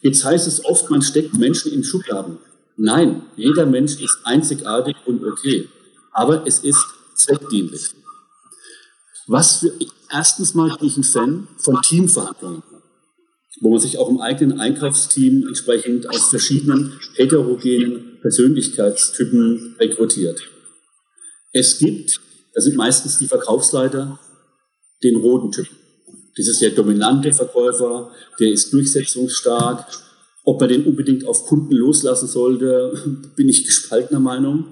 [0.01, 2.38] Jetzt heißt es oft, man steckt Menschen in Schubladen.
[2.77, 5.69] Nein, jeder Mensch ist einzigartig und okay.
[6.12, 6.84] Aber es ist
[7.15, 7.89] zweckdienlich.
[9.27, 9.71] Was für,
[10.10, 12.63] erstens mal bin ich ein Fan von Teamverhandlungen,
[13.62, 20.41] wo man sich auch im eigenen Einkaufsteam entsprechend aus verschiedenen heterogenen Persönlichkeitstypen rekrutiert.
[21.53, 22.19] Es gibt,
[22.53, 24.19] das sind meistens die Verkaufsleiter,
[25.03, 25.75] den roten Typen.
[26.37, 29.85] Das ist der dominante Verkäufer, der ist durchsetzungsstark.
[30.43, 32.93] Ob man den unbedingt auf Kunden loslassen sollte,
[33.35, 34.65] bin ich gespaltener Meinung.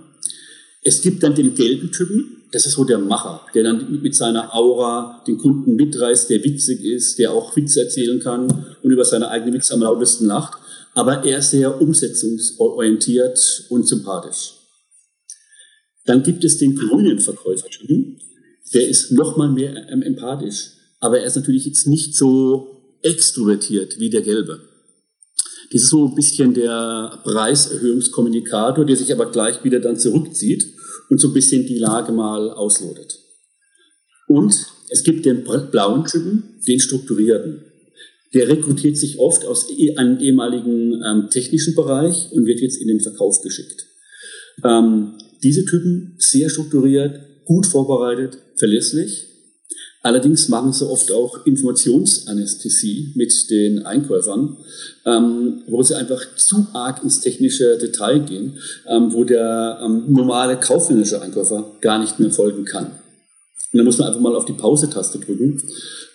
[0.82, 4.56] Es gibt dann den gelben Typen, das ist so der Macher, der dann mit seiner
[4.56, 9.30] Aura den Kunden mitreißt, der witzig ist, der auch Witze erzählen kann und über seine
[9.30, 10.58] eigene Witze am lautesten lacht.
[10.96, 14.54] Aber er ist sehr umsetzungsorientiert und sympathisch.
[16.06, 18.20] Dann gibt es den grünen Verkäufertypen,
[18.74, 24.10] der ist noch mal mehr empathisch aber er ist natürlich jetzt nicht so extrovertiert wie
[24.10, 24.62] der Gelbe.
[25.72, 30.66] Das ist so ein bisschen der Preiserhöhungskommunikator, der sich aber gleich wieder dann zurückzieht
[31.10, 33.20] und so ein bisschen die Lage mal auslotet.
[34.28, 34.54] Und
[34.90, 37.64] es gibt den blauen Typen, den strukturierten.
[38.34, 42.88] Der rekrutiert sich oft aus e-, einem ehemaligen ähm, technischen Bereich und wird jetzt in
[42.88, 43.88] den Verkauf geschickt.
[44.64, 49.30] Ähm, diese Typen sehr strukturiert, gut vorbereitet, verlässlich
[50.02, 54.56] Allerdings machen sie oft auch Informationsanästhesie mit den Einkäufern,
[55.06, 58.58] ähm, wo sie einfach zu arg ins technische Detail gehen,
[58.88, 62.86] ähm, wo der ähm, normale kaufmännische Einkäufer gar nicht mehr folgen kann.
[63.72, 65.62] Und da muss man einfach mal auf die Pause-Taste drücken,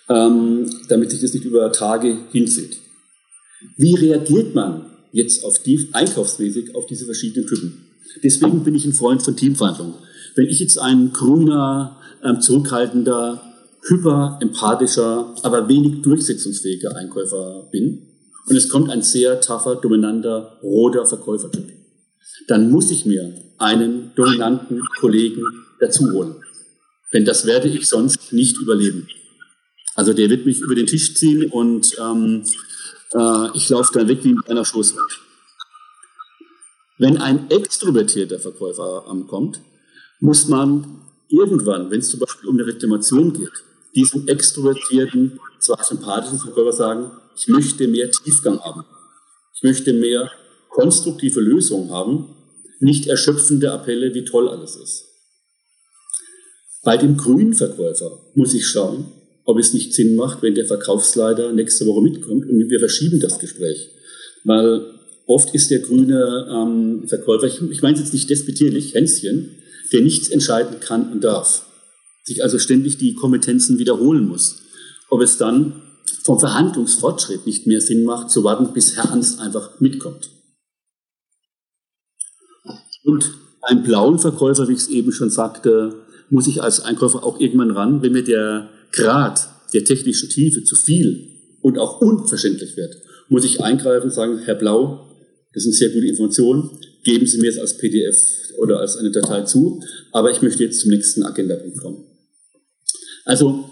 [0.09, 2.79] ähm, damit sich das nicht über Tage hinzieht.
[3.77, 7.84] Wie reagiert man jetzt auf die, einkaufsmäßig auf diese verschiedenen Typen?
[8.23, 9.95] Deswegen bin ich ein Freund von Teamverhandlungen.
[10.35, 13.41] Wenn ich jetzt ein grüner, ähm, zurückhaltender,
[13.87, 18.07] hyperempathischer, aber wenig durchsetzungsfähiger Einkäufer bin
[18.47, 21.71] und es kommt ein sehr tougher, dominanter, roter Verkäufertyp,
[22.47, 25.43] dann muss ich mir einen dominanten Kollegen
[25.79, 26.35] dazu holen.
[27.13, 29.07] Denn das werde ich sonst nicht überleben.
[29.95, 32.43] Also der wird mich über den Tisch ziehen und ähm,
[33.13, 35.24] äh, ich laufe dann weg wie mit einer Schoßwand.
[36.97, 39.59] Wenn ein extrovertierter Verkäufer ankommt,
[40.19, 43.51] muss man irgendwann, wenn es zum Beispiel um eine Reklamation geht,
[43.95, 48.85] diesen extrovertierten, zwar sympathischen Verkäufer sagen, ich möchte mehr Tiefgang haben.
[49.55, 50.31] Ich möchte mehr
[50.69, 52.35] konstruktive Lösungen haben,
[52.79, 55.05] nicht erschöpfende Appelle, wie toll alles ist.
[56.83, 59.11] Bei dem grünen Verkäufer muss ich schauen,
[59.45, 63.39] ob es nicht Sinn macht, wenn der Verkaufsleiter nächste Woche mitkommt und wir verschieben das
[63.39, 63.89] Gespräch.
[64.43, 64.85] Weil
[65.27, 69.57] oft ist der grüne ähm, Verkäufer, ich, ich meine es jetzt nicht despektierlich, Hänschen,
[69.91, 71.65] der nichts entscheiden kann und darf
[72.23, 74.61] sich also ständig die Kompetenzen wiederholen muss.
[75.09, 75.81] Ob es dann
[76.23, 80.31] vom Verhandlungsfortschritt nicht mehr Sinn macht, zu warten, bis Herr Ernst einfach mitkommt.
[83.03, 87.39] Und einen blauen Verkäufer, wie ich es eben schon sagte, muss ich als Einkäufer auch
[87.39, 92.95] irgendwann ran, wenn mir der Grad der technischen Tiefe zu viel und auch unverständlich wird,
[93.29, 95.04] muss ich eingreifen und sagen, Herr Blau,
[95.55, 96.69] das sind sehr gute Informationen,
[97.03, 98.15] geben Sie mir es als PDF
[98.57, 102.05] oder als eine Datei zu, aber ich möchte jetzt zum nächsten Agendapunkt kommen.
[103.23, 103.67] Also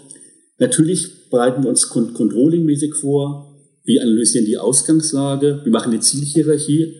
[0.58, 6.96] natürlich bereiten wir uns controllingmäßig vor, wir analysieren die Ausgangslage, wir machen eine Zielhierarchie,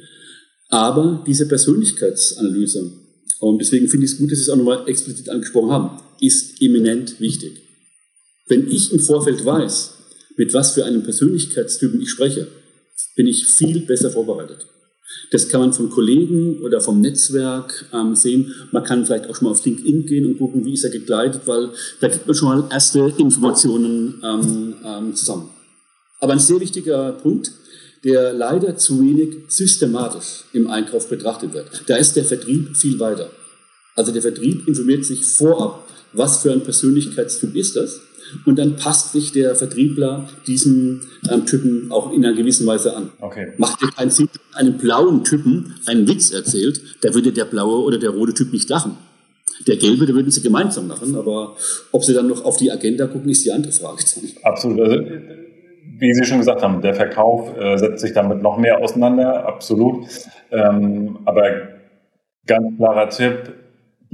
[0.69, 3.05] aber diese Persönlichkeitsanalyse
[3.41, 6.63] und deswegen finde ich es gut, dass Sie es auch nochmal explizit angesprochen haben, ist
[6.63, 7.61] eminent wichtig.
[8.49, 9.95] Wenn ich im Vorfeld weiß,
[10.37, 12.49] mit was für einem Persönlichkeitstypen ich spreche,
[13.17, 14.67] bin ich viel besser vorbereitet.
[15.31, 18.55] Das kann man von Kollegen oder vom Netzwerk ähm, sehen.
[18.71, 21.43] Man kann vielleicht auch schon mal auf LinkedIn gehen und gucken, wie ist er gekleidet,
[21.47, 25.49] weil da gibt man schon mal erste Informationen ähm, ähm, zusammen.
[26.21, 27.53] Aber ein sehr wichtiger Punkt,
[28.05, 31.69] der leider zu wenig systematisch im Einkauf betrachtet wird.
[31.87, 33.31] Da ist der Vertrieb viel weiter.
[33.97, 38.01] Also der Vertrieb informiert sich vorab, was für ein Persönlichkeitstyp ist das
[38.47, 43.11] und dann passt sich der Vertriebler diesem ähm, Typen auch in einer gewissen Weise an.
[43.21, 43.53] Okay.
[43.59, 47.99] Macht ja keinen Sinn, einem blauen Typen einen Witz erzählt, da würde der blaue oder
[47.99, 48.97] der rote Typ nicht lachen.
[49.69, 51.57] Der gelbe, da würden sie gemeinsam lachen, aber
[51.93, 54.03] ob sie dann noch auf die Agenda gucken, ist die andere Frage.
[54.43, 54.81] Absolut.
[54.81, 55.05] Also,
[55.97, 60.07] wie Sie schon gesagt haben, der Verkauf äh, setzt sich damit noch mehr auseinander, absolut.
[60.51, 61.69] Ähm, aber
[62.47, 63.53] ganz klarer Tipp,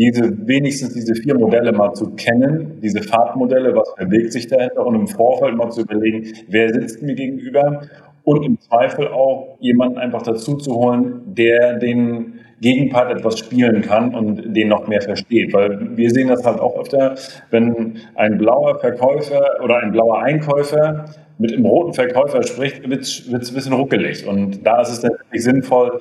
[0.01, 4.95] diese, wenigstens diese vier Modelle mal zu kennen, diese Farbmodelle, was bewegt sich dahinter und
[4.95, 7.83] im Vorfeld mal zu überlegen, wer sitzt mir gegenüber
[8.25, 14.15] und im Zweifel auch jemanden einfach dazu zu holen, der den Gegenpart etwas spielen kann
[14.15, 15.53] und den noch mehr versteht.
[15.53, 17.17] Weil wir sehen das halt auch öfter,
[17.51, 21.07] wenn ein blauer Verkäufer oder ein blauer Einkäufer
[21.39, 24.27] mit einem roten Verkäufer spricht, wird es ein bisschen ruckelig.
[24.27, 26.01] Und da ist es natürlich sinnvoll,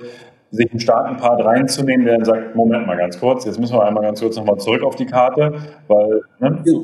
[0.52, 3.86] sich einen starken Part reinzunehmen, der dann sagt, Moment mal ganz kurz, jetzt müssen wir
[3.86, 5.54] einmal ganz kurz nochmal zurück auf die Karte,
[5.88, 6.22] weil...
[6.40, 6.64] Ne?
[6.66, 6.80] Ja.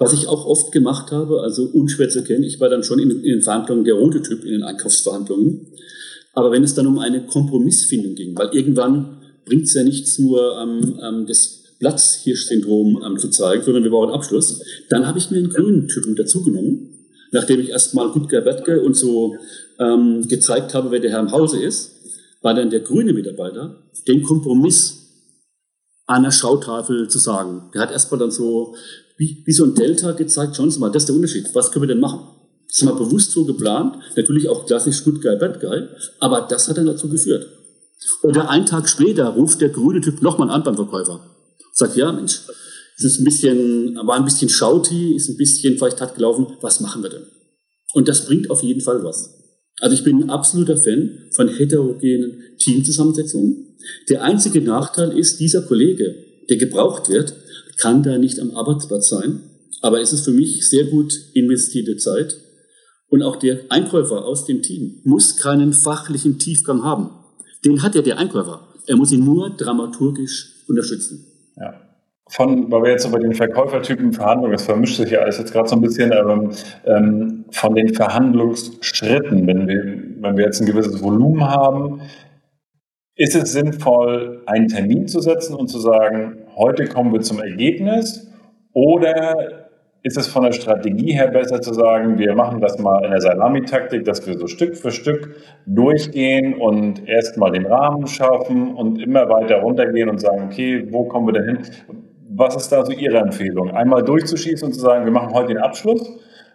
[0.00, 3.10] Was ich auch oft gemacht habe, also unschwer zu kennen, ich war dann schon in,
[3.10, 5.72] in den Verhandlungen der rote Typ, in den Einkaufsverhandlungen.
[6.34, 10.56] Aber wenn es dann um eine Kompromissfindung ging, weil irgendwann bringt es ja nichts nur
[10.56, 15.50] ähm, das Platzhirsch-Syndrom ähm, zu zeigen, sondern wir brauchen Abschluss, dann habe ich mir einen
[15.50, 16.90] grünen Typen dazugenommen,
[17.32, 19.34] nachdem ich erstmal Gutger Bettke und so
[19.80, 21.97] ähm, gezeigt habe, wer der Herr im Hause ist
[22.40, 24.98] war dann der grüne Mitarbeiter, den Kompromiss
[26.06, 27.70] an der Schautafel zu sagen.
[27.74, 28.74] Der hat erstmal dann so,
[29.16, 31.54] wie, wie so ein Delta gezeigt, schauen Sie mal, das ist der Unterschied.
[31.54, 32.20] Was können wir denn machen?
[32.68, 33.96] Das haben wir bewusst so geplant.
[34.16, 35.88] Natürlich auch klassisch Good Guy, Bad Guy.
[36.20, 37.46] Aber das hat dann dazu geführt.
[38.22, 41.20] Oder einen Tag später ruft der grüne Typ nochmal an beim Verkäufer.
[41.72, 42.42] Sagt, ja, Mensch,
[42.96, 46.46] es ist ein bisschen, war ein bisschen schauti, ist ein bisschen vielleicht hat gelaufen.
[46.60, 47.26] Was machen wir denn?
[47.94, 49.37] Und das bringt auf jeden Fall was.
[49.80, 53.76] Also ich bin ein absoluter Fan von heterogenen Teamzusammensetzungen.
[54.08, 56.14] Der einzige Nachteil ist, dieser Kollege,
[56.48, 57.34] der gebraucht wird,
[57.76, 59.40] kann da nicht am Arbeitsplatz sein.
[59.80, 62.36] Aber es ist für mich sehr gut investierte Zeit.
[63.08, 67.10] Und auch der Einkäufer aus dem Team muss keinen fachlichen Tiefgang haben.
[67.64, 68.68] Den hat ja der Einkäufer.
[68.86, 71.24] Er muss ihn nur dramaturgisch unterstützen.
[72.30, 75.68] Von, weil wir jetzt über den Verkäufertypen Verhandlungen, das vermischt sich ja alles jetzt gerade
[75.68, 76.50] so ein bisschen, aber
[76.84, 79.84] ähm, von den Verhandlungsschritten, wenn wir,
[80.20, 82.02] wenn wir jetzt ein gewisses Volumen haben,
[83.16, 88.30] ist es sinnvoll, einen Termin zu setzen und zu sagen, heute kommen wir zum Ergebnis
[88.72, 89.68] oder
[90.02, 93.20] ist es von der Strategie her besser zu sagen, wir machen das mal in der
[93.20, 95.34] Salami-Taktik, dass wir so Stück für Stück
[95.66, 101.26] durchgehen und erstmal den Rahmen schaffen und immer weiter runtergehen und sagen, okay, wo kommen
[101.26, 101.58] wir denn hin?
[102.38, 103.72] Was ist da so Ihre Empfehlung?
[103.72, 106.00] Einmal durchzuschießen und zu sagen, wir machen heute den Abschluss,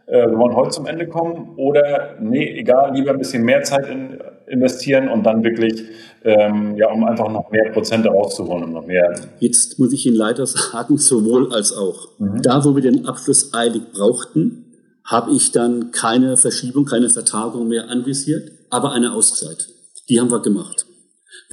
[0.06, 3.90] äh, wir wollen heute zum Ende kommen oder nee, egal, lieber ein bisschen mehr Zeit
[3.90, 4.18] in,
[4.48, 5.84] investieren und dann wirklich,
[6.24, 9.14] ähm, ja, um einfach noch mehr Prozente rauszuholen und noch mehr.
[9.40, 12.18] Jetzt muss ich Ihnen leider sagen, sowohl als auch.
[12.18, 12.42] Mhm.
[12.42, 14.64] Da, wo wir den Abschluss eilig brauchten,
[15.04, 19.68] habe ich dann keine Verschiebung, keine Vertagung mehr anvisiert, aber eine Auszeit.
[20.08, 20.86] Die haben wir gemacht.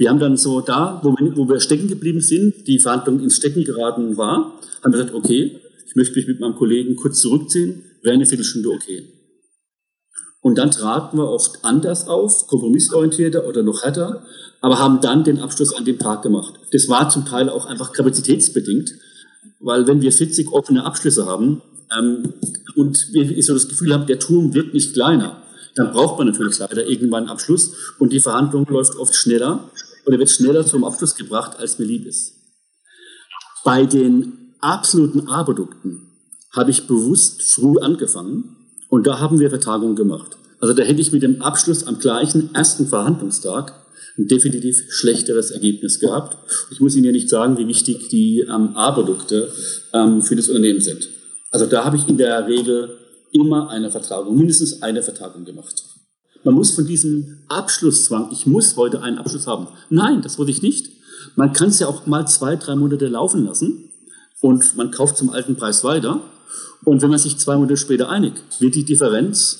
[0.01, 3.35] Wir haben dann so da, wo wir, wo wir stecken geblieben sind, die Verhandlung ins
[3.35, 7.83] Stecken geraten war, haben wir gesagt, okay, ich möchte mich mit meinem Kollegen kurz zurückziehen,
[8.01, 9.03] wäre eine Viertelstunde okay.
[10.41, 14.25] Und dann traten wir oft anders auf, kompromissorientierter oder noch härter,
[14.59, 16.55] aber haben dann den Abschluss an dem Tag gemacht.
[16.71, 18.95] Das war zum Teil auch einfach kapazitätsbedingt,
[19.59, 21.61] weil wenn wir 40 offene Abschlüsse haben
[21.95, 22.33] ähm,
[22.75, 25.43] und wir so das Gefühl haben, der Turm wird nicht kleiner,
[25.75, 29.69] dann braucht man natürlich leider irgendwann einen Abschluss und die Verhandlung läuft oft schneller
[30.05, 32.33] oder wird schneller zum Abschluss gebracht, als mir lieb ist.
[33.63, 36.07] Bei den absoluten A-Produkten
[36.51, 38.55] habe ich bewusst früh angefangen
[38.89, 40.37] und da haben wir Vertagungen gemacht.
[40.59, 43.73] Also da hätte ich mit dem Abschluss am gleichen ersten Verhandlungstag
[44.17, 46.37] ein definitiv schlechteres Ergebnis gehabt.
[46.71, 49.51] Ich muss Ihnen ja nicht sagen, wie wichtig die ähm, A-Produkte
[49.93, 51.07] ähm, für das Unternehmen sind.
[51.49, 52.97] Also da habe ich in der Regel
[53.31, 55.83] immer eine Vertragung, mindestens eine Vertagung gemacht.
[56.43, 59.67] Man muss von diesem Abschlusszwang, ich muss heute einen Abschluss haben.
[59.89, 60.89] Nein, das wollte ich nicht.
[61.35, 63.89] Man kann es ja auch mal zwei, drei Monate laufen lassen
[64.41, 66.21] und man kauft zum alten Preis weiter.
[66.83, 69.59] Und wenn man sich zwei Monate später einigt, wird die Differenz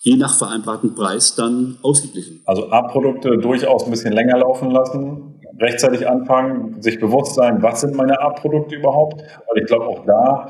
[0.00, 2.40] je nach vereinbarten Preis dann ausgeglichen.
[2.46, 7.94] Also A-Produkte durchaus ein bisschen länger laufen lassen, rechtzeitig anfangen, sich bewusst sein, was sind
[7.96, 10.48] meine A-Produkte überhaupt, weil ich glaube auch da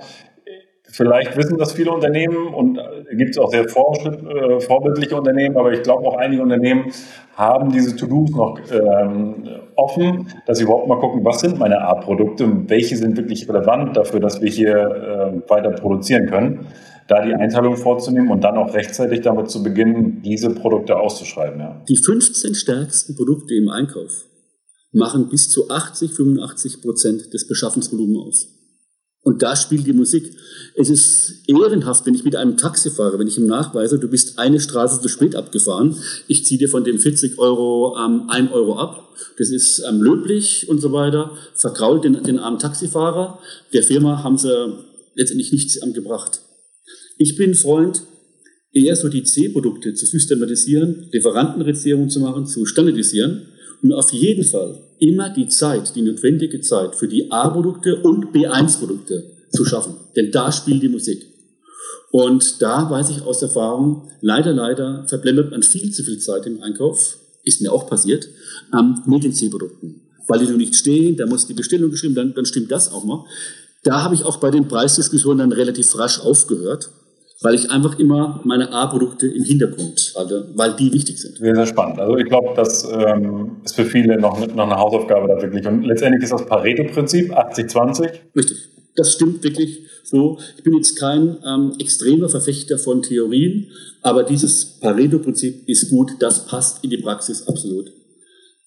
[0.97, 5.73] Vielleicht wissen das viele Unternehmen und äh, gibt es auch sehr äh, vorbildliche Unternehmen, aber
[5.73, 6.91] ich glaube auch einige Unternehmen
[7.35, 12.47] haben diese To-Dos noch ähm, offen, dass sie überhaupt mal gucken, was sind meine A-Produkte
[12.69, 16.67] welche sind wirklich relevant dafür, dass wir hier äh, weiter produzieren können.
[17.09, 21.61] Da die Einteilung vorzunehmen und dann auch rechtzeitig damit zu beginnen, diese Produkte auszuschreiben.
[21.61, 21.83] Ja.
[21.89, 24.29] Die 15 stärksten Produkte im Einkauf
[24.93, 28.56] machen bis zu 80, 85 Prozent des Beschaffungsvolumens aus.
[29.27, 30.37] Und da spielt die Musik.
[30.77, 34.39] Es ist ehrenhaft, wenn ich mit einem Taxi fahre, wenn ich ihm nachweise, du bist
[34.39, 35.97] eine Straße zu spät abgefahren,
[36.29, 39.17] ich ziehe dir von dem 40 Euro ähm, 1 Euro ab.
[39.37, 41.37] Das ist ähm, löblich und so weiter.
[41.57, 43.41] Vergrault den, den armen Taxifahrer.
[43.73, 44.79] Der Firma haben sie
[45.17, 46.43] letztendlich nichts angebracht.
[47.19, 48.03] Ich bin Freund,
[48.73, 53.49] eher so die C-Produkte zu systematisieren, Lieferantenreduzierung zu machen, zu standardisieren
[53.83, 59.31] und auf jeden Fall immer die Zeit, die notwendige Zeit für die A-Produkte und B1-Produkte
[59.51, 59.95] zu schaffen.
[60.17, 61.27] Denn da spielt die Musik.
[62.11, 66.62] Und da weiß ich aus Erfahrung, leider, leider verblendet man viel zu viel Zeit im
[66.62, 68.29] Einkauf, ist mir auch passiert,
[68.77, 70.01] ähm, mit den C-Produkten.
[70.27, 73.05] Weil die noch nicht stehen, da muss die Bestellung geschrieben, dann, dann stimmt das auch
[73.05, 73.27] noch.
[73.83, 76.91] Da habe ich auch bei den Preisdiskussionen dann relativ rasch aufgehört
[77.42, 81.37] weil ich einfach immer meine A-Produkte im Hintergrund halte, weil die wichtig sind.
[81.37, 81.99] Sehr, sehr spannend.
[82.01, 85.66] Also ich glaube, das ähm, ist für viele noch, noch eine Hausaufgabe da wirklich.
[85.66, 88.11] Und letztendlich ist das Pareto-Prinzip 80-20.
[88.35, 88.68] Richtig.
[88.94, 90.38] Das stimmt wirklich so.
[90.57, 93.70] Ich bin jetzt kein ähm, extremer Verfechter von Theorien,
[94.01, 96.12] aber dieses Pareto-Prinzip ist gut.
[96.20, 97.92] Das passt in die Praxis absolut.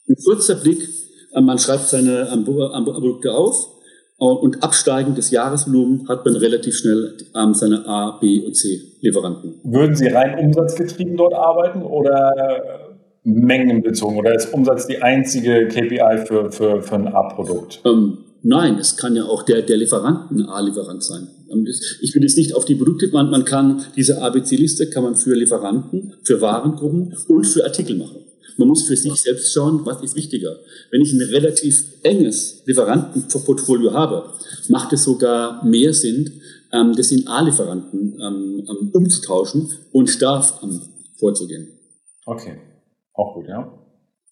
[0.08, 0.88] Ein kurzer Blick.
[1.34, 3.79] Äh, man schreibt seine Produkte auf
[4.19, 9.55] und absteigend des Jahresvolumen hat man relativ schnell ähm, seine A, B und C Lieferanten.
[9.63, 12.89] Würden Sie rein umsatzgetrieben dort arbeiten oder
[13.23, 14.17] mengenbezogen?
[14.17, 17.82] Oder ist Umsatz die einzige KPI für, für, für ein A-Produkt?
[17.86, 21.27] Ähm, nein, es kann ja auch der, der Lieferant ein A-Lieferant sein.
[21.51, 21.65] Ähm,
[22.01, 25.34] ich will jetzt nicht auf die Produkte, man, man kann diese ABC-Liste kann man für
[25.34, 28.25] Lieferanten, für Warengruppen und für Artikel machen.
[28.60, 30.60] Man muss für sich selbst schauen, was ist wichtiger.
[30.91, 34.34] Wenn ich ein relativ enges Lieferantenportfolio habe,
[34.67, 36.41] macht es sogar mehr Sinn,
[36.74, 40.82] ähm, das in A-Lieferanten ähm, ähm, umzutauschen und da ähm,
[41.17, 41.69] vorzugehen.
[42.26, 42.58] Okay,
[43.13, 43.72] auch gut, ja.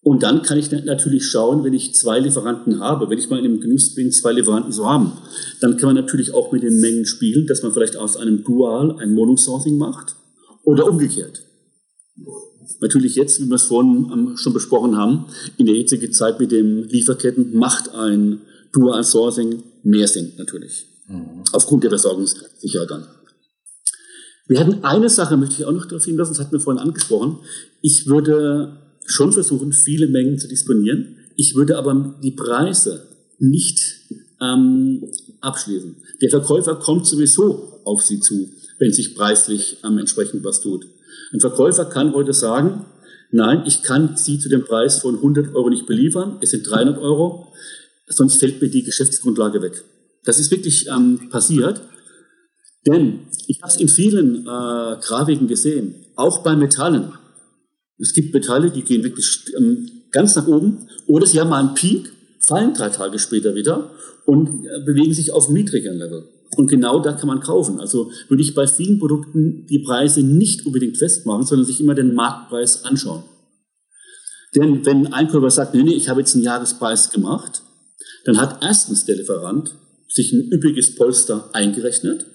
[0.02, 3.46] Und dann kann ich natürlich schauen, wenn ich zwei Lieferanten habe, wenn ich mal in
[3.46, 5.14] dem Genuss bin, zwei Lieferanten zu haben,
[5.62, 8.98] dann kann man natürlich auch mit den Mengen spielen, dass man vielleicht aus einem Dual
[9.00, 10.18] ein Monosourcing macht
[10.64, 11.44] oder umgekehrt.
[12.80, 15.26] Natürlich jetzt, wie wir es vorhin ähm, schon besprochen haben,
[15.58, 20.86] in der jetzigen Zeit mit den Lieferketten macht ein Dual Sourcing mehr Sinn, natürlich.
[21.08, 21.44] Mhm.
[21.54, 23.08] Aufgrund der Versorgungssicherheit dann.
[24.48, 27.40] Wir hatten eine Sache, möchte ich auch noch darauf hinweisen, das hatten wir vorhin angesprochen.
[27.82, 31.18] Ich würde schon versuchen, viele Mengen zu disponieren.
[31.36, 33.08] Ich würde aber die Preise
[33.40, 33.80] nicht
[34.42, 35.04] ähm,
[35.42, 35.96] abschließen.
[36.22, 40.88] Der Verkäufer kommt sowieso auf Sie zu, wenn sich preislich ähm, entsprechend was tut.
[41.34, 42.86] Ein Verkäufer kann heute sagen,
[43.32, 46.98] nein, ich kann Sie zu dem Preis von 100 Euro nicht beliefern, es sind 300
[47.00, 47.54] Euro,
[48.08, 49.84] sonst fällt mir die Geschäftsgrundlage weg.
[50.24, 51.82] Das ist wirklich ähm, passiert,
[52.86, 54.46] denn ich habe es in vielen äh,
[55.02, 57.14] Grafiken gesehen, auch bei Metallen.
[58.00, 61.74] Es gibt Metalle, die gehen wirklich ähm, ganz nach oben oder sie haben mal einen
[61.74, 63.92] Peak, fallen drei Tage später wieder
[64.26, 66.28] und äh, bewegen sich auf niedrigeren Level.
[66.56, 67.80] Und genau da kann man kaufen.
[67.80, 72.14] Also würde ich bei vielen Produkten die Preise nicht unbedingt festmachen, sondern sich immer den
[72.14, 73.24] Marktpreis anschauen.
[74.56, 77.62] Denn wenn ein Einkäufer sagt, nee, nee, ich habe jetzt einen Jahrespreis gemacht,
[78.26, 79.76] dann hat erstens der Lieferant
[80.08, 82.26] sich ein üppiges Polster eingerechnet.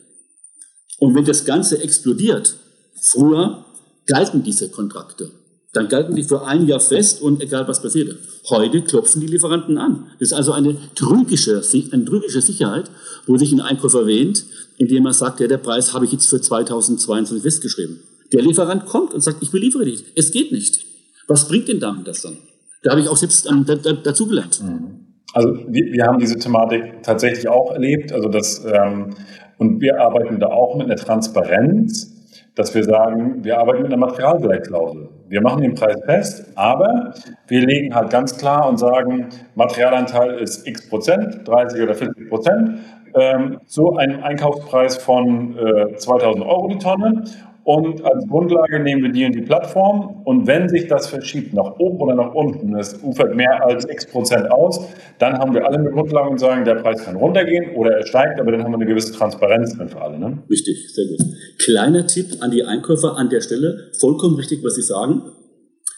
[0.98, 2.56] Und wenn das Ganze explodiert,
[3.00, 3.64] früher
[4.06, 5.30] galten diese Kontrakte.
[5.72, 8.18] Dann galten die für ein Jahr fest und egal was passierte.
[8.50, 10.06] Heute klopfen die Lieferanten an.
[10.18, 12.90] Das ist also eine trügische, eine trügische Sicherheit,
[13.26, 14.44] wo sich ein Einkäufer erwähnt,
[14.76, 18.00] indem er sagt, ja, der Preis habe ich jetzt für 2022 festgeschrieben.
[18.32, 20.04] Der Lieferant kommt und sagt, ich beliefere dich.
[20.14, 20.84] Es geht nicht.
[21.26, 22.36] Was bringt denn damit das dann?
[22.82, 24.60] Da habe ich auch selbst ähm, da, da, dazugelernt.
[24.62, 25.06] Mhm.
[25.32, 28.12] Also wir, wir, haben diese Thematik tatsächlich auch erlebt.
[28.12, 29.14] Also das, ähm,
[29.56, 32.11] und wir arbeiten da auch mit einer Transparenz
[32.54, 35.08] dass wir sagen, wir arbeiten mit einer Materialgleitklausel.
[35.28, 37.14] Wir machen den Preis fest, aber
[37.48, 42.78] wir legen halt ganz klar und sagen, Materialanteil ist x Prozent, 30 oder 40 Prozent,
[43.14, 47.24] ähm, zu einem Einkaufspreis von äh, 2000 Euro die Tonne
[47.64, 50.22] und als Grundlage nehmen wir die in die Plattform.
[50.24, 54.06] Und wenn sich das verschiebt nach oben oder nach unten, es ufert mehr als x
[54.06, 54.88] Prozent aus,
[55.18, 58.40] dann haben wir alle eine Grundlage und sagen, der Preis kann runtergehen oder er steigt,
[58.40, 60.18] aber dann haben wir eine gewisse Transparenz drin für alle.
[60.18, 60.42] Ne?
[60.50, 61.20] Richtig, sehr gut.
[61.58, 65.22] Kleiner Tipp an die Einkäufer an der Stelle, vollkommen richtig, was Sie sagen.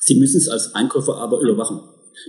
[0.01, 1.81] Sie müssen es als Einkäufer aber überwachen.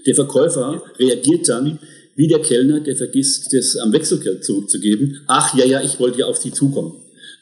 [0.08, 1.80] Der Verkäufer reagiert dann
[2.16, 5.20] wie der Kellner, der vergisst, das am Wechselgeld zurückzugeben.
[5.28, 6.94] Ach ja, ja, ich wollte ja auf Sie zukommen.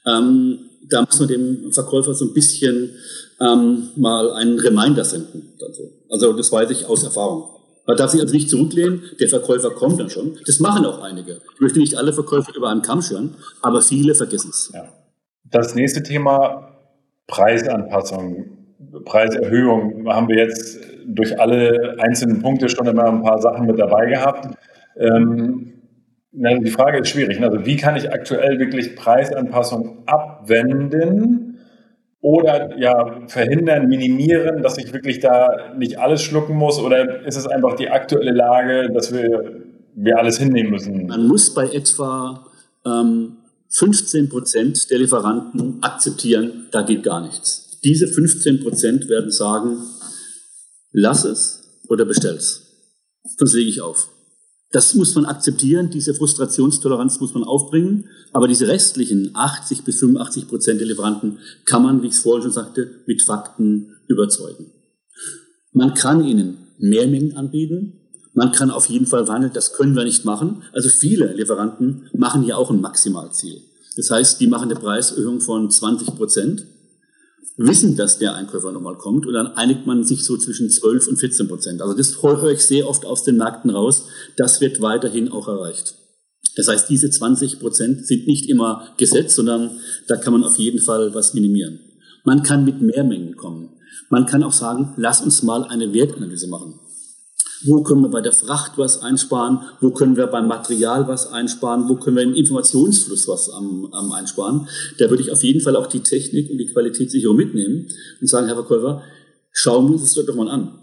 [0.08, 0.58] Ähm,
[0.94, 2.92] da muss man dem Verkäufer so ein bisschen
[3.42, 5.54] ähm, mal einen Reminder senden.
[6.10, 7.50] Also das weiß ich aus Erfahrung.
[7.86, 10.38] Man darf sich also nicht zurücklehnen, der Verkäufer kommt dann schon.
[10.46, 11.42] Das machen auch einige.
[11.56, 14.72] Ich möchte nicht alle Verkäufer über einen Kamm scheren, aber viele vergessen es.
[14.74, 14.86] Ja.
[15.52, 16.78] Das nächste Thema,
[17.28, 18.46] Preisanpassung,
[19.04, 24.06] Preiserhöhung, haben wir jetzt durch alle einzelnen Punkte schon immer ein paar Sachen mit dabei
[24.06, 24.56] gehabt.
[24.96, 25.74] Ähm,
[26.34, 27.42] die Frage ist schwierig.
[27.42, 31.60] Also wie kann ich aktuell wirklich Preisanpassung abwenden
[32.22, 36.80] oder ja verhindern, minimieren, dass ich wirklich da nicht alles schlucken muss?
[36.80, 39.62] Oder ist es einfach die aktuelle Lage, dass wir,
[39.96, 41.06] wir alles hinnehmen müssen?
[41.06, 42.48] Man muss bei etwa
[42.86, 43.38] ähm,
[43.70, 47.80] 15 Prozent der Lieferanten akzeptieren, da geht gar nichts.
[47.84, 49.78] Diese 15 Prozent werden sagen,
[50.92, 52.62] lass es oder bestell es.
[53.38, 54.13] Sonst lege ich auf.
[54.74, 60.48] Das muss man akzeptieren, diese Frustrationstoleranz muss man aufbringen, aber diese restlichen 80 bis 85
[60.48, 64.72] Prozent der Lieferanten kann man, wie ich es vorhin schon sagte, mit Fakten überzeugen.
[65.74, 68.00] Man kann ihnen mehr Mengen anbieten,
[68.34, 70.64] man kann auf jeden Fall verhandeln, das können wir nicht machen.
[70.74, 73.62] Also viele Lieferanten machen hier auch ein Maximalziel.
[73.96, 76.66] Das heißt, die machen eine Preiserhöhung von 20 Prozent
[77.58, 81.18] wissen, dass der Einkäufer nochmal kommt und dann einigt man sich so zwischen 12 und
[81.18, 81.82] 14 Prozent.
[81.82, 84.08] Also das höre ich sehr oft aus den Märkten raus.
[84.38, 85.96] Das wird weiterhin auch erreicht.
[86.56, 90.80] Das heißt, diese 20 Prozent sind nicht immer gesetzt, sondern da kann man auf jeden
[90.80, 91.80] Fall was minimieren.
[92.24, 93.70] Man kann mit Mehrmengen kommen.
[94.10, 96.80] Man kann auch sagen, lass uns mal eine Wertanalyse machen.
[97.66, 99.62] Wo können wir bei der Fracht was einsparen?
[99.80, 101.88] Wo können wir beim Material was einsparen?
[101.88, 104.68] Wo können wir im Informationsfluss was am, am einsparen?
[104.98, 107.88] Da würde ich auf jeden Fall auch die Technik und die Qualitätssicherung mitnehmen
[108.20, 109.04] und sagen, Herr Verkäufer,
[109.52, 110.80] schauen wir uns das doch mal an.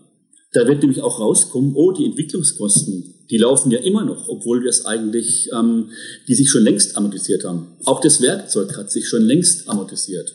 [0.52, 4.84] Da wird nämlich auch rauskommen, oh, die Entwicklungskosten, die laufen ja immer noch, obwohl das
[4.84, 5.90] eigentlich, ähm,
[6.26, 7.68] die sich schon längst amortisiert haben.
[7.84, 10.34] Auch das Werkzeug hat sich schon längst amortisiert.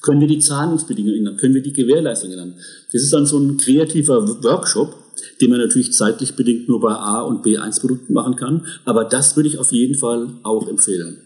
[0.00, 1.36] Können wir die Zahlungsbedingungen ändern?
[1.36, 2.54] Können wir die Gewährleistung ändern?
[2.92, 4.94] Das ist dann so ein kreativer Workshop,
[5.40, 8.66] den man natürlich zeitlich bedingt nur bei A- und B1-Produkten machen kann.
[8.84, 11.18] Aber das würde ich auf jeden Fall auch empfehlen.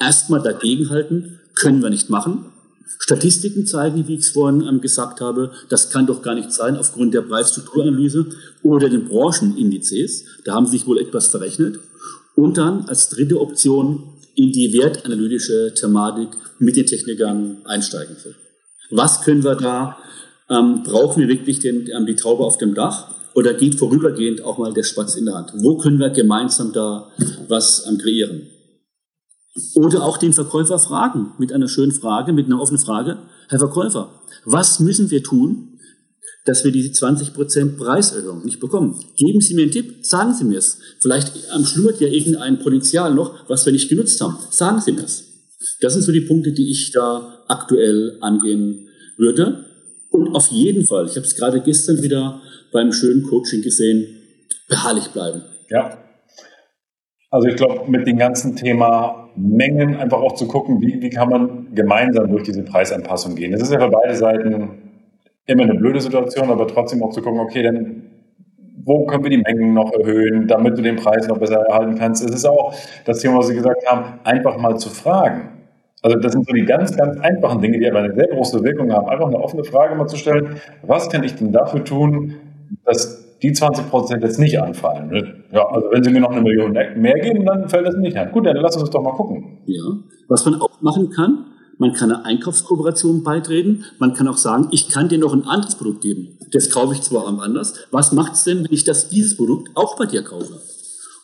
[0.00, 2.46] Erstmal dagegenhalten, können wir nicht machen.
[2.98, 6.76] Statistiken zeigen, wie ich es vorhin ähm, gesagt habe, das kann doch gar nicht sein
[6.76, 8.26] aufgrund der Preisstrukturanalyse
[8.62, 10.24] oder den Branchenindizes.
[10.44, 11.80] Da haben sie sich wohl etwas verrechnet.
[12.34, 18.16] Und dann als dritte Option in die wertanalytische Thematik mit den Technikern einsteigen.
[18.90, 19.98] Was können wir da?
[20.50, 23.14] Ähm, brauchen wir wirklich den, ähm, die Taube auf dem Dach?
[23.34, 25.52] Oder geht vorübergehend auch mal der Spatz in der Hand?
[25.56, 27.10] Wo können wir gemeinsam da
[27.48, 28.42] was ähm, kreieren?
[29.74, 33.18] Oder auch den Verkäufer fragen mit einer schönen Frage, mit einer offenen Frage.
[33.48, 35.78] Herr Verkäufer, was müssen wir tun,
[36.44, 39.00] dass wir diese 20% Preiserhöhung nicht bekommen?
[39.16, 40.78] Geben Sie mir einen Tipp, sagen Sie mir es.
[40.98, 41.32] Vielleicht
[41.64, 44.36] schlummert ja irgendein Potenzial noch, was wir nicht genutzt haben.
[44.50, 45.24] Sagen Sie mir es.
[45.80, 49.73] Das sind so die Punkte, die ich da aktuell angehen würde.
[50.14, 52.40] Und auf jeden Fall, ich habe es gerade gestern wieder
[52.72, 54.06] beim schönen Coaching gesehen,
[54.68, 55.42] beharrlich bleiben.
[55.70, 55.98] Ja.
[57.30, 61.28] Also ich glaube, mit dem ganzen Thema Mengen einfach auch zu gucken, wie, wie kann
[61.30, 63.50] man gemeinsam durch diese Preisanpassung gehen.
[63.50, 64.92] Das ist ja für beide Seiten
[65.46, 68.02] immer eine blöde Situation, aber trotzdem auch zu gucken, okay, dann
[68.84, 72.22] wo können wir die Mengen noch erhöhen, damit du den Preis noch besser erhalten kannst.
[72.22, 72.72] Es ist auch
[73.04, 75.63] das Thema, was Sie gesagt haben, einfach mal zu fragen.
[76.04, 78.92] Also das sind so die ganz, ganz einfachen Dinge, die aber eine sehr große Wirkung
[78.92, 79.08] haben.
[79.08, 82.34] Einfach eine offene Frage mal zu stellen, was kann ich denn dafür tun,
[82.84, 85.08] dass die 20 Prozent jetzt nicht anfallen.
[85.08, 85.44] Ne?
[85.50, 88.32] Ja, also wenn Sie mir noch eine Million mehr geben, dann fällt das nicht an.
[88.32, 89.60] Gut, dann lass uns doch mal gucken.
[89.64, 89.82] Ja,
[90.28, 91.46] was man auch machen kann,
[91.78, 93.86] man kann einer Einkaufskooperation beitreten.
[93.98, 96.38] Man kann auch sagen, ich kann dir noch ein anderes Produkt geben.
[96.52, 97.86] Das kaufe ich zwar anders.
[97.92, 100.60] Was macht es denn, wenn ich das, dieses Produkt auch bei dir kaufe?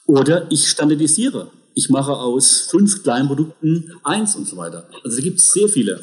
[0.06, 1.48] Oder ich standardisiere.
[1.74, 4.84] Ich mache aus fünf kleinen Produkten eins und so weiter.
[5.04, 6.00] Also da gibt es sehr viele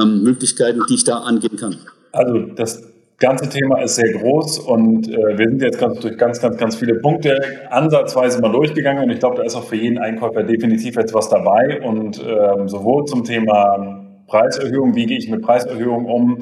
[0.00, 1.76] ähm, Möglichkeiten, die ich da angehen kann.
[2.12, 2.82] Also das
[3.18, 6.76] ganze Thema ist sehr groß und äh, wir sind jetzt ganz, durch ganz, ganz, ganz
[6.76, 10.96] viele Punkte ansatzweise mal durchgegangen und ich glaube, da ist auch für jeden Einkäufer definitiv
[10.96, 16.38] jetzt was dabei und ähm, sowohl zum Thema Preiserhöhung, wie gehe ich mit Preiserhöhung um,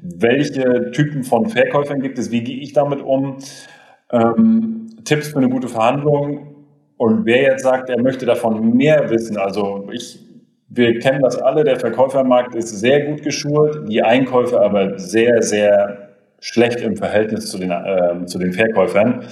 [0.00, 3.38] welche Typen von Verkäufern gibt es, wie gehe ich damit um,
[4.10, 6.51] ähm, Tipps für eine gute Verhandlung
[7.02, 10.20] und wer jetzt sagt, er möchte davon mehr wissen, also ich
[10.68, 16.10] wir kennen das alle, der Verkäufermarkt ist sehr gut geschult, die Einkäufer aber sehr, sehr
[16.40, 19.24] schlecht im Verhältnis zu den, äh, zu den Verkäufern.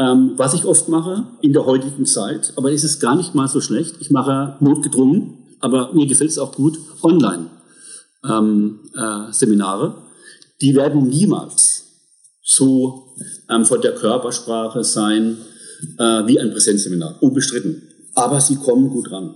[0.00, 3.48] Ähm, was ich oft mache in der heutigen Zeit, aber es ist gar nicht mal
[3.48, 3.96] so schlecht.
[4.00, 9.84] Ich mache notgedrungen, aber mir gefällt es auch gut, Online-Seminare.
[9.84, 9.96] Ähm, äh,
[10.62, 11.84] die werden niemals
[12.42, 13.14] so
[13.50, 15.36] ähm, von der Körpersprache sein
[15.98, 17.82] äh, wie ein Präsenzseminar, unbestritten.
[18.14, 19.34] Aber sie kommen gut ran.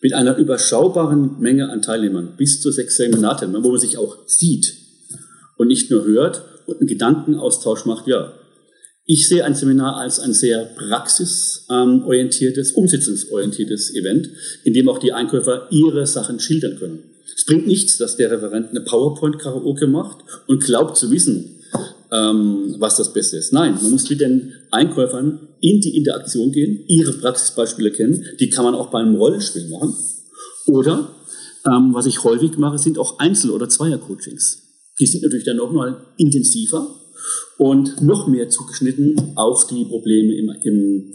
[0.00, 4.76] Mit einer überschaubaren Menge an Teilnehmern, bis zu sechs Seminarteilnehmern, wo man sich auch sieht
[5.56, 8.32] und nicht nur hört und einen Gedankenaustausch macht, ja,
[9.10, 14.28] ich sehe ein Seminar als ein sehr praxisorientiertes, umsetzungsorientiertes Event,
[14.64, 17.04] in dem auch die Einkäufer ihre Sachen schildern können.
[17.34, 21.56] Es bringt nichts, dass der Referent eine PowerPoint-Karaoke macht und glaubt zu wissen,
[22.12, 23.50] ähm, was das Beste ist.
[23.54, 28.26] Nein, man muss mit den Einkäufern in die Interaktion gehen, ihre Praxisbeispiele kennen.
[28.38, 29.96] Die kann man auch beim Rollenspiel machen.
[30.66, 31.14] Oder,
[31.66, 34.64] ähm, was ich häufig mache, sind auch Einzel- oder Zweier-Coachings.
[35.00, 36.97] Die sind natürlich dann noch mal intensiver
[37.58, 41.14] und noch mehr zugeschnitten auf die Probleme im, im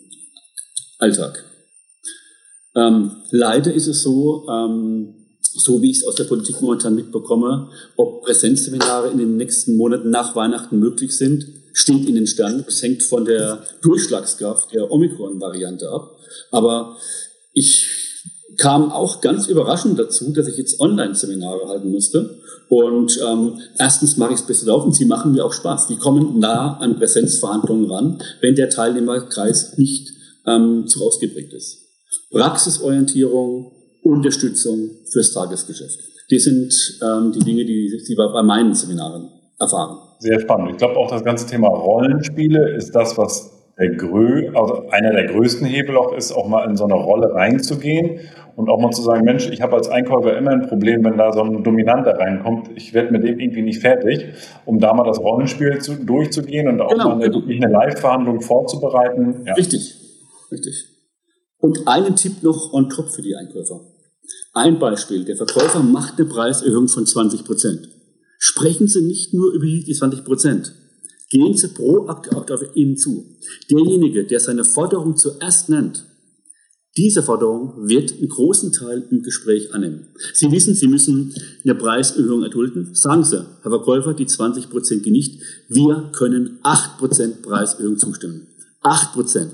[1.00, 1.44] Alltag.
[2.76, 7.70] Ähm, leider ist es so, ähm, so wie ich es aus der Politik momentan mitbekomme,
[7.96, 12.66] ob Präsenzseminare in den nächsten Monaten nach Weihnachten möglich sind, steht in den Sternen.
[12.68, 16.18] Es hängt von der Durchschlagskraft der Omikron-Variante ab.
[16.52, 16.98] Aber
[17.54, 18.03] ich
[18.58, 22.38] kam auch ganz überraschend dazu, dass ich jetzt Online-Seminare halten musste.
[22.70, 25.88] Und ähm, erstens mache ich es besser laufen, sie machen mir auch Spaß.
[25.88, 30.12] Die kommen nah an Präsenzverhandlungen ran, wenn der Teilnehmerkreis nicht
[30.48, 31.80] ähm, zu ausgeprägt ist.
[32.32, 33.72] Praxisorientierung,
[34.04, 36.00] Unterstützung fürs Tagesgeschäft.
[36.32, 39.30] Die sind ähm, die Dinge, die Sie bei meinen Seminaren
[39.60, 39.98] erfahren.
[40.20, 40.72] Sehr spannend.
[40.72, 43.53] Ich glaube auch das ganze Thema Rollenspiele ist das, was
[43.84, 47.34] der Grö, also einer der größten Hebel auch ist, auch mal in so eine Rolle
[47.34, 48.20] reinzugehen
[48.56, 51.34] und auch mal zu sagen, Mensch, ich habe als Einkäufer immer ein Problem, wenn da
[51.34, 54.26] so ein Dominanter reinkommt, ich werde mit dem irgendwie nicht fertig,
[54.66, 57.46] um da mal das Rollenspiel zu, durchzugehen und auch genau, mal eine, genau.
[57.46, 59.44] eine Live-Verhandlung vorzubereiten.
[59.46, 59.54] Ja.
[59.56, 59.96] Richtig,
[60.52, 60.86] richtig.
[61.58, 63.82] Und einen Tipp noch on top für die Einkäufer.
[64.54, 67.90] Ein Beispiel, der Verkäufer macht eine Preiserhöhung von 20 Prozent.
[68.40, 70.74] Sprechen Sie nicht nur über die 20 Prozent.
[71.34, 73.26] Gehen Sie proaktiv auf ihn zu.
[73.72, 76.06] Derjenige, der seine Forderung zuerst nennt,
[76.96, 80.10] diese Forderung wird einen großen Teil im Gespräch annehmen.
[80.32, 82.94] Sie wissen, Sie müssen eine Preiserhöhung erdulden.
[82.94, 85.42] Sagen Sie, Herr Verkäufer, die 20 Prozent nicht.
[85.70, 88.46] Wir können 8 Prozent Preiserhöhung zustimmen.
[88.84, 89.54] 8 Prozent.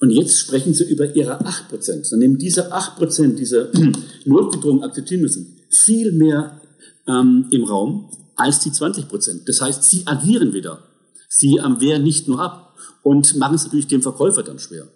[0.00, 2.10] Und jetzt sprechen Sie über Ihre 8 Prozent.
[2.10, 3.70] Dann nehmen diese 8 Prozent, diese
[4.24, 6.60] notgedrungen akzeptieren müssen, viel mehr
[7.06, 9.48] ähm, im Raum als die 20 Prozent.
[9.48, 10.87] Das heißt, Sie agieren wieder.
[11.28, 14.88] Sie ähm, wehren nicht nur ab und machen es natürlich dem Verkäufer dann schwer.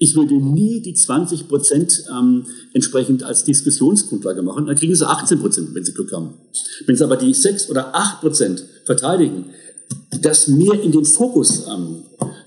[0.00, 4.66] Ich würde nie die 20 Prozent ähm, entsprechend als Diskussionsgrundlage machen.
[4.66, 6.34] Dann kriegen sie 18 Prozent, wenn sie Glück haben.
[6.86, 9.46] Wenn sie aber die 6 oder 8 Prozent verteidigen,
[10.22, 12.04] das mehr in den Fokus ähm,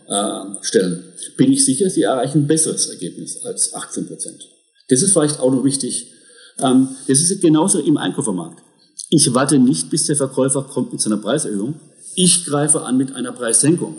[0.07, 1.03] äh, stellen,
[1.37, 4.47] bin ich sicher, sie erreichen ein besseres Ergebnis als 18 Prozent.
[4.87, 6.11] Das ist vielleicht auch noch wichtig.
[6.59, 8.63] Ähm, das ist genauso im Einkäufermarkt.
[9.09, 11.75] Ich warte nicht, bis der Verkäufer kommt mit seiner Preiserhöhung.
[12.15, 13.97] Ich greife an mit einer Preissenkung.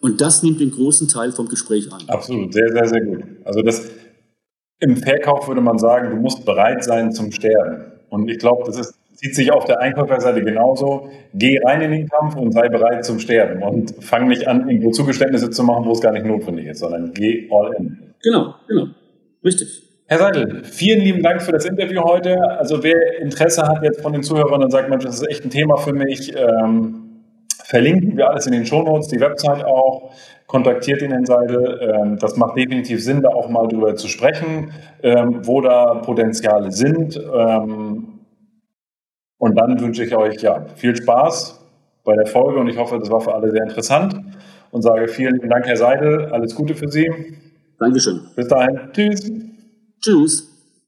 [0.00, 2.02] Und das nimmt den großen Teil vom Gespräch an.
[2.08, 3.22] Absolut, sehr, sehr, sehr gut.
[3.44, 3.90] Also das
[4.80, 7.92] im Verkauf würde man sagen, du musst bereit sein zum Sterben.
[8.08, 11.08] Und ich glaube, das ist, zieht sich auf der Einkäuferseite genauso.
[11.34, 13.62] Geh rein in den Kampf und sei bereit zum Sterben.
[13.62, 17.12] Und fang nicht an, irgendwo Zugeständnisse zu machen, wo es gar nicht notwendig ist, sondern
[17.14, 17.96] geh all in.
[18.22, 18.88] Genau, genau.
[19.44, 19.82] Richtig.
[20.06, 22.36] Herr Seidel, vielen lieben Dank für das Interview heute.
[22.58, 25.50] Also wer Interesse hat jetzt von den Zuhörern und sagt, Mensch, das ist echt ein
[25.50, 27.01] Thema für mich, ähm,
[27.64, 30.12] Verlinken wir alles in den Shownotes, die Website auch.
[30.46, 31.80] Kontaktiert den Herrn Seidel.
[31.80, 36.70] Ähm, das macht definitiv Sinn, da auch mal drüber zu sprechen, ähm, wo da Potenziale
[36.72, 37.16] sind.
[37.16, 38.20] Ähm,
[39.38, 41.58] und dann wünsche ich euch ja viel Spaß
[42.04, 44.14] bei der Folge und ich hoffe, das war für alle sehr interessant
[44.70, 46.26] und sage vielen Dank, Herr Seidel.
[46.32, 47.10] Alles Gute für Sie.
[47.78, 48.20] Dankeschön.
[48.36, 48.78] Bis dahin.
[48.92, 49.32] Tschüss.
[50.00, 50.51] Tschüss.